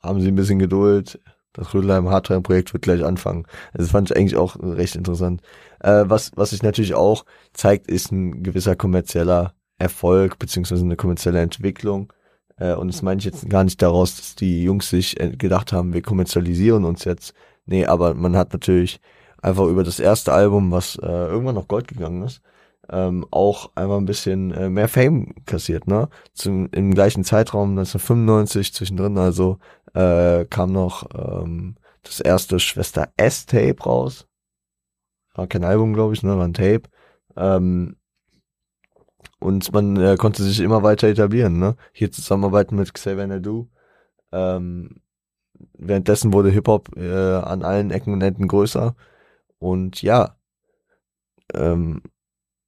haben 0.00 0.20
Sie 0.20 0.28
ein 0.28 0.36
bisschen 0.36 0.58
Geduld, 0.58 1.20
das 1.52 1.74
Rödelheim 1.74 2.08
Hardtime-Projekt 2.08 2.72
wird 2.72 2.84
gleich 2.84 3.04
anfangen. 3.04 3.44
Also 3.72 3.84
das 3.84 3.90
fand 3.90 4.10
ich 4.10 4.16
eigentlich 4.16 4.36
auch 4.36 4.56
recht 4.60 4.94
interessant. 4.94 5.42
Äh, 5.80 6.04
was, 6.06 6.32
was 6.36 6.50
sich 6.50 6.62
natürlich 6.62 6.94
auch 6.94 7.24
zeigt, 7.52 7.88
ist 7.88 8.12
ein 8.12 8.42
gewisser 8.42 8.76
kommerzieller 8.76 9.54
Erfolg, 9.78 10.38
beziehungsweise 10.38 10.84
eine 10.84 10.96
kommerzielle 10.96 11.40
Entwicklung. 11.40 12.12
Äh, 12.58 12.74
und 12.74 12.88
das 12.88 13.02
meine 13.02 13.18
ich 13.18 13.24
jetzt 13.24 13.48
gar 13.48 13.64
nicht 13.64 13.82
daraus, 13.82 14.16
dass 14.16 14.34
die 14.36 14.62
Jungs 14.62 14.88
sich 14.90 15.18
äh, 15.20 15.30
gedacht 15.36 15.72
haben, 15.72 15.92
wir 15.92 16.02
kommerzialisieren 16.02 16.84
uns 16.84 17.04
jetzt. 17.04 17.34
Nee, 17.66 17.86
aber 17.86 18.14
man 18.14 18.36
hat 18.36 18.52
natürlich 18.52 19.00
einfach 19.42 19.66
über 19.66 19.84
das 19.84 20.00
erste 20.00 20.32
Album, 20.32 20.70
was 20.70 20.96
äh, 20.96 21.06
irgendwann 21.06 21.54
noch 21.54 21.68
Gold 21.68 21.88
gegangen 21.88 22.22
ist, 22.22 22.42
ähm, 22.90 23.26
auch 23.30 23.70
einmal 23.74 23.98
ein 23.98 24.06
bisschen 24.06 24.50
äh, 24.52 24.68
mehr 24.68 24.88
Fame 24.88 25.34
kassiert, 25.44 25.86
ne? 25.86 26.08
Zum, 26.32 26.68
Im 26.72 26.94
gleichen 26.94 27.24
Zeitraum 27.24 27.70
1995 27.70 28.72
zwischendrin, 28.72 29.18
also 29.18 29.58
äh, 29.94 30.46
kam 30.46 30.72
noch 30.72 31.06
ähm, 31.14 31.76
das 32.02 32.20
erste 32.20 32.58
Schwester 32.60 33.08
S-Tape 33.16 33.82
raus. 33.84 34.26
War 35.34 35.46
kein 35.46 35.64
Album, 35.64 35.92
glaube 35.94 36.14
ich, 36.14 36.22
ne? 36.22 36.36
War 36.36 36.44
ein 36.44 36.54
Tape. 36.54 36.82
Ähm, 37.36 37.96
und 39.40 39.72
man 39.72 39.96
äh, 39.96 40.16
konnte 40.16 40.42
sich 40.42 40.60
immer 40.60 40.82
weiter 40.82 41.08
etablieren, 41.08 41.58
ne? 41.58 41.76
Hier 41.92 42.10
zusammenarbeiten 42.10 42.76
mit 42.76 42.92
Xavier 42.92 43.26
Nadu. 43.26 43.68
Ähm, 44.32 45.00
währenddessen 45.74 46.32
wurde 46.32 46.50
Hip-Hop 46.50 46.96
äh, 46.96 47.36
an 47.36 47.62
allen 47.62 47.90
Ecken 47.90 48.12
und 48.12 48.22
Enden 48.22 48.48
größer. 48.48 48.96
Und 49.58 50.02
ja, 50.02 50.36
ähm, 51.54 52.02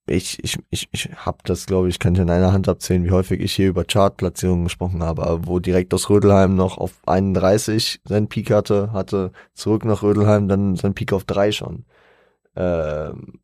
ich, 0.07 0.43
ich, 0.43 0.59
ich, 0.71 0.89
ich 0.93 1.09
habe 1.15 1.39
das, 1.45 1.67
glaube 1.67 1.89
ich, 1.89 1.99
ich 2.01 2.05
in 2.05 2.31
einer 2.31 2.53
Hand 2.53 2.69
abzählen, 2.69 3.05
wie 3.05 3.13
häufig 3.13 3.41
ich 3.41 3.55
hier 3.55 3.69
über 3.69 3.85
Chartplatzierungen 3.85 4.65
gesprochen 4.65 5.03
habe, 5.03 5.23
aber 5.25 5.47
wo 5.47 5.61
direkt 5.61 5.95
aus 5.95 6.11
Rödelheim 6.11 6.57
noch 6.57 6.79
auf 6.79 6.99
31 7.07 8.01
seinen 8.05 8.29
Peak 8.29 8.51
hatte, 8.51 8.93
hatte 8.93 9.33
zurück 9.55 9.85
nach 9.85 10.03
Rödelheim 10.03 10.49
dann 10.49 10.77
seinen 10.77 10.95
Peak 10.95 11.13
auf 11.13 11.25
3 11.25 11.53
schon. 11.53 11.85
Ähm, 12.57 13.41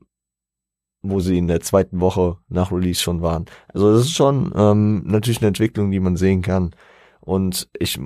wo 1.03 1.21
sie 1.21 1.39
in 1.39 1.47
der 1.49 1.61
zweiten 1.61 2.01
Woche 2.01 2.39
nach 2.49 2.73
Release 2.73 3.01
schon 3.01 3.23
waren. 3.23 3.47
Also 3.73 3.93
das 3.93 4.03
ist 4.03 4.13
schon 4.13 4.53
ähm, 4.57 5.03
natürlich 5.07 5.39
eine 5.41 5.49
Entwicklung, 5.49 5.91
die 5.91 6.01
man 6.01 6.17
sehen 6.17 6.43
kann. 6.43 6.75
Und 7.21 7.69
ich 7.79 7.99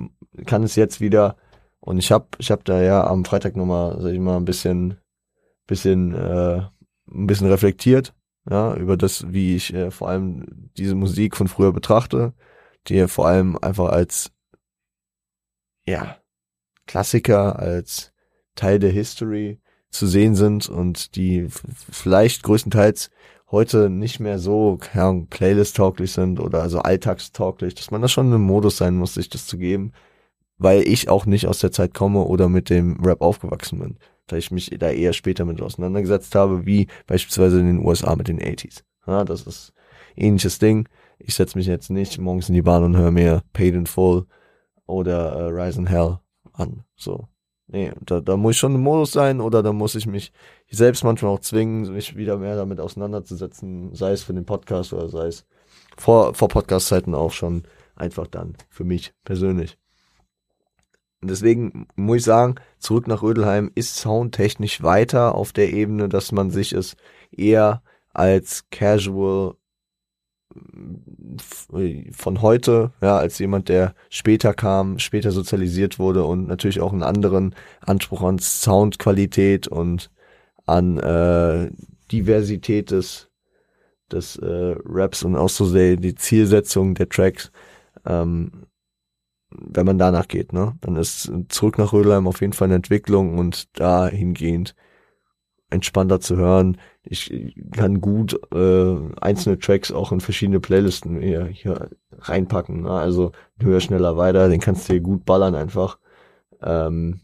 kann 0.45 0.63
es 0.63 0.75
jetzt 0.75 1.01
wieder, 1.01 1.35
und 1.79 1.97
ich 1.97 2.11
habe 2.11 2.27
ich 2.37 2.51
hab 2.51 2.65
da 2.65 2.81
ja 2.81 3.05
am 3.07 3.25
Freitag 3.25 3.55
nochmal, 3.55 3.99
sag 4.01 4.13
ich 4.13 4.19
mal, 4.19 4.37
ein 4.37 4.45
bisschen, 4.45 4.97
bisschen, 5.71 6.13
äh, 6.13 6.63
ein 7.09 7.27
bisschen 7.27 7.47
reflektiert 7.47 8.13
ja, 8.49 8.75
über 8.75 8.97
das, 8.97 9.31
wie 9.31 9.55
ich 9.55 9.73
äh, 9.73 9.89
vor 9.89 10.09
allem 10.09 10.69
diese 10.77 10.95
Musik 10.95 11.37
von 11.37 11.47
früher 11.47 11.71
betrachte, 11.71 12.33
die 12.87 13.07
vor 13.07 13.27
allem 13.27 13.57
einfach 13.57 13.89
als, 13.89 14.31
ja, 15.85 16.17
Klassiker, 16.87 17.57
als 17.57 18.11
Teil 18.55 18.79
der 18.79 18.91
History 18.91 19.61
zu 19.91 20.07
sehen 20.07 20.35
sind 20.35 20.67
und 20.67 21.15
die 21.15 21.47
vielleicht 21.49 22.43
größtenteils 22.43 23.09
heute 23.49 23.89
nicht 23.89 24.19
mehr 24.19 24.39
so 24.39 24.77
ja, 24.93 25.13
Playlist-tauglich 25.29 26.11
sind 26.11 26.41
oder 26.41 26.61
also 26.61 26.79
alltagstauglich, 26.79 27.75
dass 27.75 27.91
man 27.91 28.01
da 28.01 28.09
schon 28.09 28.33
im 28.33 28.41
Modus 28.41 28.75
sein 28.75 28.97
muss, 28.97 29.13
sich 29.13 29.29
das 29.29 29.47
zu 29.47 29.57
geben, 29.57 29.93
weil 30.57 30.81
ich 30.81 31.07
auch 31.07 31.25
nicht 31.25 31.47
aus 31.47 31.59
der 31.59 31.71
Zeit 31.71 31.93
komme 31.93 32.23
oder 32.23 32.49
mit 32.49 32.69
dem 32.69 33.01
Rap 33.05 33.21
aufgewachsen 33.21 33.79
bin 33.79 33.97
da 34.31 34.37
ich 34.37 34.51
mich 34.51 34.69
da 34.79 34.89
eher 34.89 35.13
später 35.13 35.45
mit 35.45 35.61
auseinandergesetzt 35.61 36.33
habe, 36.35 36.65
wie 36.65 36.87
beispielsweise 37.05 37.59
in 37.59 37.67
den 37.67 37.85
USA 37.85 38.15
mit 38.15 38.27
den 38.27 38.39
80s. 38.39 38.83
Ja, 39.05 39.23
das 39.25 39.43
ist 39.43 39.73
ähnliches 40.15 40.59
Ding. 40.59 40.87
Ich 41.19 41.35
setze 41.35 41.57
mich 41.57 41.67
jetzt 41.67 41.89
nicht 41.89 42.17
morgens 42.17 42.49
in 42.49 42.55
die 42.55 42.61
Bahn 42.61 42.83
und 42.83 42.97
höre 42.97 43.11
mir 43.11 43.43
Paid 43.53 43.75
in 43.75 43.85
Full 43.85 44.25
oder 44.85 45.33
äh, 45.33 45.43
Rise 45.49 45.79
in 45.79 45.87
Hell 45.87 46.19
an. 46.53 46.83
So. 46.95 47.27
Nee, 47.67 47.91
da, 48.05 48.19
da 48.19 48.35
muss 48.35 48.55
ich 48.55 48.57
schon 48.57 48.75
im 48.75 48.81
Modus 48.81 49.11
sein 49.11 49.39
oder 49.39 49.63
da 49.63 49.71
muss 49.71 49.95
ich 49.95 50.05
mich 50.05 50.33
selbst 50.69 51.03
manchmal 51.03 51.31
auch 51.31 51.39
zwingen, 51.39 51.93
mich 51.93 52.17
wieder 52.17 52.37
mehr 52.37 52.55
damit 52.55 52.79
auseinanderzusetzen, 52.79 53.95
sei 53.95 54.11
es 54.11 54.23
für 54.23 54.33
den 54.33 54.45
Podcast 54.45 54.91
oder 54.93 55.07
sei 55.07 55.27
es 55.27 55.45
vor, 55.97 56.33
vor 56.33 56.49
Podcast-Zeiten 56.49 57.15
auch 57.15 57.31
schon 57.31 57.63
einfach 57.95 58.27
dann 58.27 58.55
für 58.69 58.83
mich 58.83 59.13
persönlich. 59.23 59.77
Deswegen 61.23 61.87
muss 61.95 62.17
ich 62.17 62.23
sagen, 62.23 62.55
zurück 62.79 63.07
nach 63.07 63.21
Rödelheim 63.21 63.71
ist 63.75 63.95
soundtechnisch 63.97 64.81
weiter 64.81 65.35
auf 65.35 65.53
der 65.53 65.71
Ebene, 65.71 66.09
dass 66.09 66.31
man 66.31 66.49
sich 66.49 66.73
es 66.73 66.95
eher 67.31 67.83
als 68.13 68.65
Casual 68.71 69.55
äh, 71.73 72.11
von 72.11 72.41
heute, 72.41 72.91
ja, 73.01 73.17
als 73.17 73.39
jemand, 73.39 73.69
der 73.69 73.93
später 74.09 74.53
kam, 74.53 74.99
später 74.99 75.31
sozialisiert 75.31 75.99
wurde 75.99 76.23
und 76.25 76.47
natürlich 76.47 76.81
auch 76.81 76.91
einen 76.91 77.03
anderen 77.03 77.55
Anspruch 77.81 78.23
an 78.23 78.39
Soundqualität 78.39 79.67
und 79.67 80.09
an 80.65 80.97
äh, 80.97 81.71
Diversität 82.11 82.91
des, 82.91 83.29
des 84.11 84.37
äh, 84.37 84.75
Raps 84.85 85.23
und 85.23 85.35
auch 85.35 85.49
so 85.49 85.73
die 85.73 86.15
Zielsetzung 86.15 86.95
der 86.95 87.09
Tracks 87.09 87.51
ähm, 88.05 88.65
wenn 89.51 89.85
man 89.85 89.97
danach 89.97 90.27
geht, 90.27 90.53
ne, 90.53 90.77
dann 90.81 90.95
ist 90.95 91.31
zurück 91.49 91.77
nach 91.77 91.93
Rödelheim 91.93 92.27
auf 92.27 92.41
jeden 92.41 92.53
Fall 92.53 92.67
eine 92.67 92.75
Entwicklung 92.75 93.37
und 93.37 93.79
dahingehend 93.79 94.75
entspannter 95.69 96.19
zu 96.19 96.37
hören. 96.37 96.77
Ich 97.03 97.55
kann 97.71 98.01
gut 98.01 98.39
äh, 98.53 98.95
einzelne 99.19 99.57
Tracks 99.57 99.91
auch 99.91 100.11
in 100.11 100.19
verschiedene 100.19 100.59
Playlisten 100.59 101.21
hier, 101.21 101.45
hier 101.45 101.89
reinpacken. 102.19 102.83
Ne? 102.83 102.91
Also 102.91 103.31
höher, 103.59 103.79
schneller, 103.79 104.17
weiter, 104.17 104.49
den 104.49 104.59
kannst 104.59 104.87
du 104.87 104.93
hier 104.93 105.01
gut 105.01 105.25
ballern 105.25 105.55
einfach. 105.55 105.97
Ähm, 106.61 107.21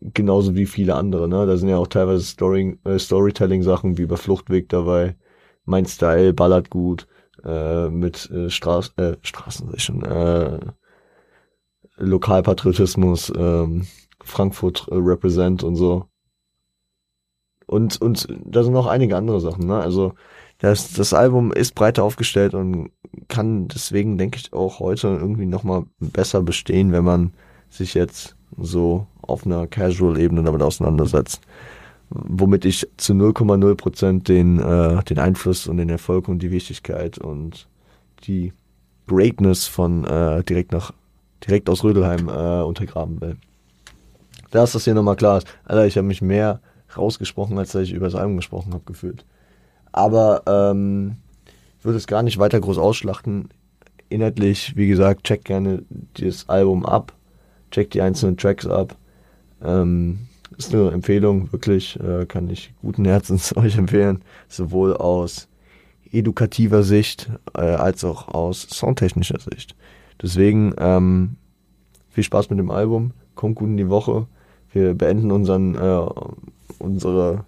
genauso 0.00 0.56
wie 0.56 0.66
viele 0.66 0.96
andere. 0.96 1.28
Ne? 1.28 1.46
Da 1.46 1.56
sind 1.56 1.68
ja 1.68 1.78
auch 1.78 1.86
teilweise 1.86 2.24
Story, 2.24 2.78
äh, 2.84 2.98
Storytelling-Sachen 2.98 3.96
wie 3.96 4.06
bei 4.06 4.16
Fluchtweg 4.16 4.68
dabei. 4.68 5.16
Mein 5.64 5.86
Style 5.86 6.34
ballert 6.34 6.68
gut 6.70 7.06
äh, 7.48 7.88
mit 7.88 8.30
äh, 8.30 8.50
Straß, 8.50 8.92
äh, 8.96 9.16
Straßensichen, 9.22 10.04
äh, 10.04 10.60
Lokalpatriotismus, 11.96 13.32
ähm, 13.36 13.86
Frankfurt 14.22 14.86
äh, 14.90 14.94
Represent 14.94 15.64
und 15.64 15.76
so. 15.76 16.06
Und, 17.66 18.00
und 18.00 18.28
da 18.44 18.62
sind 18.62 18.72
noch 18.72 18.86
einige 18.86 19.16
andere 19.16 19.40
Sachen, 19.40 19.66
ne? 19.66 19.78
Also 19.78 20.14
das, 20.58 20.92
das 20.92 21.14
Album 21.14 21.52
ist 21.52 21.74
breiter 21.74 22.02
aufgestellt 22.02 22.54
und 22.54 22.90
kann 23.28 23.68
deswegen, 23.68 24.18
denke 24.18 24.38
ich, 24.38 24.52
auch 24.52 24.80
heute 24.80 25.08
irgendwie 25.08 25.46
nochmal 25.46 25.84
besser 26.00 26.42
bestehen, 26.42 26.92
wenn 26.92 27.04
man 27.04 27.32
sich 27.68 27.94
jetzt 27.94 28.36
so 28.56 29.06
auf 29.22 29.46
einer 29.46 29.66
Casual-Ebene 29.66 30.42
damit 30.42 30.62
auseinandersetzt 30.62 31.42
womit 32.10 32.64
ich 32.64 32.86
zu 32.96 33.12
0,0 33.12 33.74
Prozent 33.74 34.28
den, 34.28 34.58
äh, 34.58 35.02
den 35.04 35.18
Einfluss 35.18 35.66
und 35.66 35.76
den 35.76 35.88
Erfolg 35.88 36.28
und 36.28 36.40
die 36.40 36.50
Wichtigkeit 36.50 37.18
und 37.18 37.68
die 38.24 38.52
Greatness 39.06 39.66
von 39.66 40.04
äh, 40.04 40.42
direkt 40.44 40.72
nach 40.72 40.92
direkt 41.46 41.68
aus 41.70 41.84
Rödelheim 41.84 42.28
äh, 42.28 42.62
untergraben 42.62 43.20
will. 43.20 43.36
Da 44.50 44.64
ist 44.64 44.74
das 44.74 44.84
hier 44.84 44.94
nochmal 44.94 45.16
klar. 45.16 45.42
Alter, 45.64 45.86
ich 45.86 45.96
habe 45.96 46.06
mich 46.06 46.22
mehr 46.22 46.60
rausgesprochen, 46.96 47.58
als 47.58 47.72
dass 47.72 47.82
ich 47.82 47.92
über 47.92 48.06
das 48.06 48.14
Album 48.14 48.36
gesprochen 48.36 48.72
habe, 48.72 48.84
gefühlt. 48.86 49.24
Aber 49.92 50.42
ähm, 50.46 51.16
ich 51.78 51.84
würde 51.84 51.98
es 51.98 52.06
gar 52.06 52.22
nicht 52.22 52.38
weiter 52.38 52.60
groß 52.60 52.78
ausschlachten. 52.78 53.50
inhaltlich, 54.08 54.74
wie 54.76 54.88
gesagt, 54.88 55.24
checkt 55.24 55.44
gerne 55.44 55.82
das 56.14 56.48
Album 56.48 56.84
ab, 56.86 57.12
checkt 57.70 57.94
die 57.94 58.00
einzelnen 58.00 58.36
Tracks 58.36 58.66
ab. 58.66 58.96
Ähm, 59.62 60.27
ist 60.56 60.74
eine 60.74 60.90
Empfehlung, 60.90 61.52
wirklich, 61.52 61.98
äh, 62.00 62.26
kann 62.26 62.48
ich 62.50 62.72
guten 62.82 63.04
Herzens 63.04 63.56
euch 63.56 63.76
empfehlen, 63.76 64.22
sowohl 64.48 64.96
aus 64.96 65.48
edukativer 66.10 66.82
Sicht 66.82 67.30
äh, 67.54 67.60
als 67.60 68.04
auch 68.04 68.28
aus 68.28 68.62
soundtechnischer 68.62 69.38
Sicht. 69.40 69.76
Deswegen 70.22 70.74
ähm, 70.78 71.36
viel 72.10 72.24
Spaß 72.24 72.50
mit 72.50 72.58
dem 72.58 72.70
Album, 72.70 73.12
kommt 73.34 73.56
gut 73.56 73.68
in 73.68 73.76
die 73.76 73.88
Woche. 73.88 74.26
Wir 74.72 74.94
beenden 74.94 75.30
unseren 75.30 75.74
äh, 75.76 76.06
unsere 76.78 77.44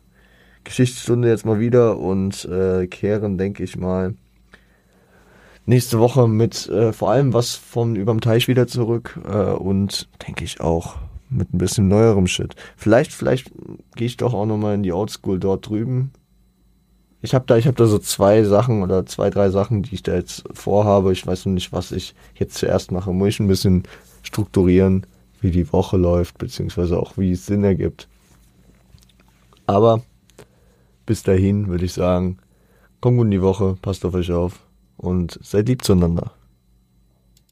Geschichtsstunde 0.64 1.28
jetzt 1.28 1.46
mal 1.46 1.60
wieder 1.60 1.98
und 1.98 2.44
äh, 2.44 2.86
kehren, 2.86 3.38
denke 3.38 3.62
ich 3.62 3.76
mal, 3.76 4.14
nächste 5.66 5.98
Woche 5.98 6.28
mit 6.28 6.68
äh, 6.68 6.92
vor 6.92 7.10
allem 7.10 7.32
was 7.32 7.54
von 7.54 7.96
überm 7.96 8.20
Teich 8.20 8.48
wieder 8.48 8.66
zurück 8.66 9.18
äh, 9.26 9.50
und 9.50 10.08
denke 10.26 10.44
ich 10.44 10.60
auch 10.60 10.96
mit 11.30 11.54
ein 11.54 11.58
bisschen 11.58 11.88
neuerem 11.88 12.26
Shit. 12.26 12.54
Vielleicht, 12.76 13.12
vielleicht 13.12 13.50
gehe 13.96 14.06
ich 14.06 14.16
doch 14.16 14.34
auch 14.34 14.46
nochmal 14.46 14.74
in 14.74 14.82
die 14.82 14.92
Oldschool 14.92 15.38
dort 15.38 15.68
drüben. 15.68 16.10
Ich 17.22 17.34
habe 17.34 17.44
da, 17.46 17.56
ich 17.56 17.66
habe 17.66 17.76
da 17.76 17.86
so 17.86 17.98
zwei 17.98 18.42
Sachen 18.44 18.82
oder 18.82 19.04
zwei, 19.06 19.30
drei 19.30 19.50
Sachen, 19.50 19.82
die 19.82 19.94
ich 19.94 20.02
da 20.02 20.14
jetzt 20.14 20.44
vorhabe. 20.52 21.12
Ich 21.12 21.26
weiß 21.26 21.46
noch 21.46 21.52
nicht, 21.52 21.72
was 21.72 21.92
ich 21.92 22.14
jetzt 22.34 22.56
zuerst 22.56 22.92
mache. 22.92 23.12
Muss 23.12 23.28
ich 23.28 23.40
ein 23.40 23.48
bisschen 23.48 23.84
strukturieren, 24.22 25.06
wie 25.40 25.50
die 25.50 25.70
Woche 25.72 25.96
läuft, 25.96 26.38
beziehungsweise 26.38 26.98
auch 26.98 27.18
wie 27.18 27.32
es 27.32 27.46
Sinn 27.46 27.62
ergibt. 27.64 28.08
Aber 29.66 30.02
bis 31.06 31.22
dahin 31.22 31.68
würde 31.68 31.84
ich 31.84 31.92
sagen, 31.92 32.38
kommt 33.00 33.18
gut 33.18 33.26
in 33.26 33.30
die 33.32 33.42
Woche, 33.42 33.76
passt 33.80 34.04
auf 34.04 34.14
euch 34.14 34.32
auf 34.32 34.60
und 34.96 35.38
seid 35.42 35.68
lieb 35.68 35.84
zueinander. 35.84 36.32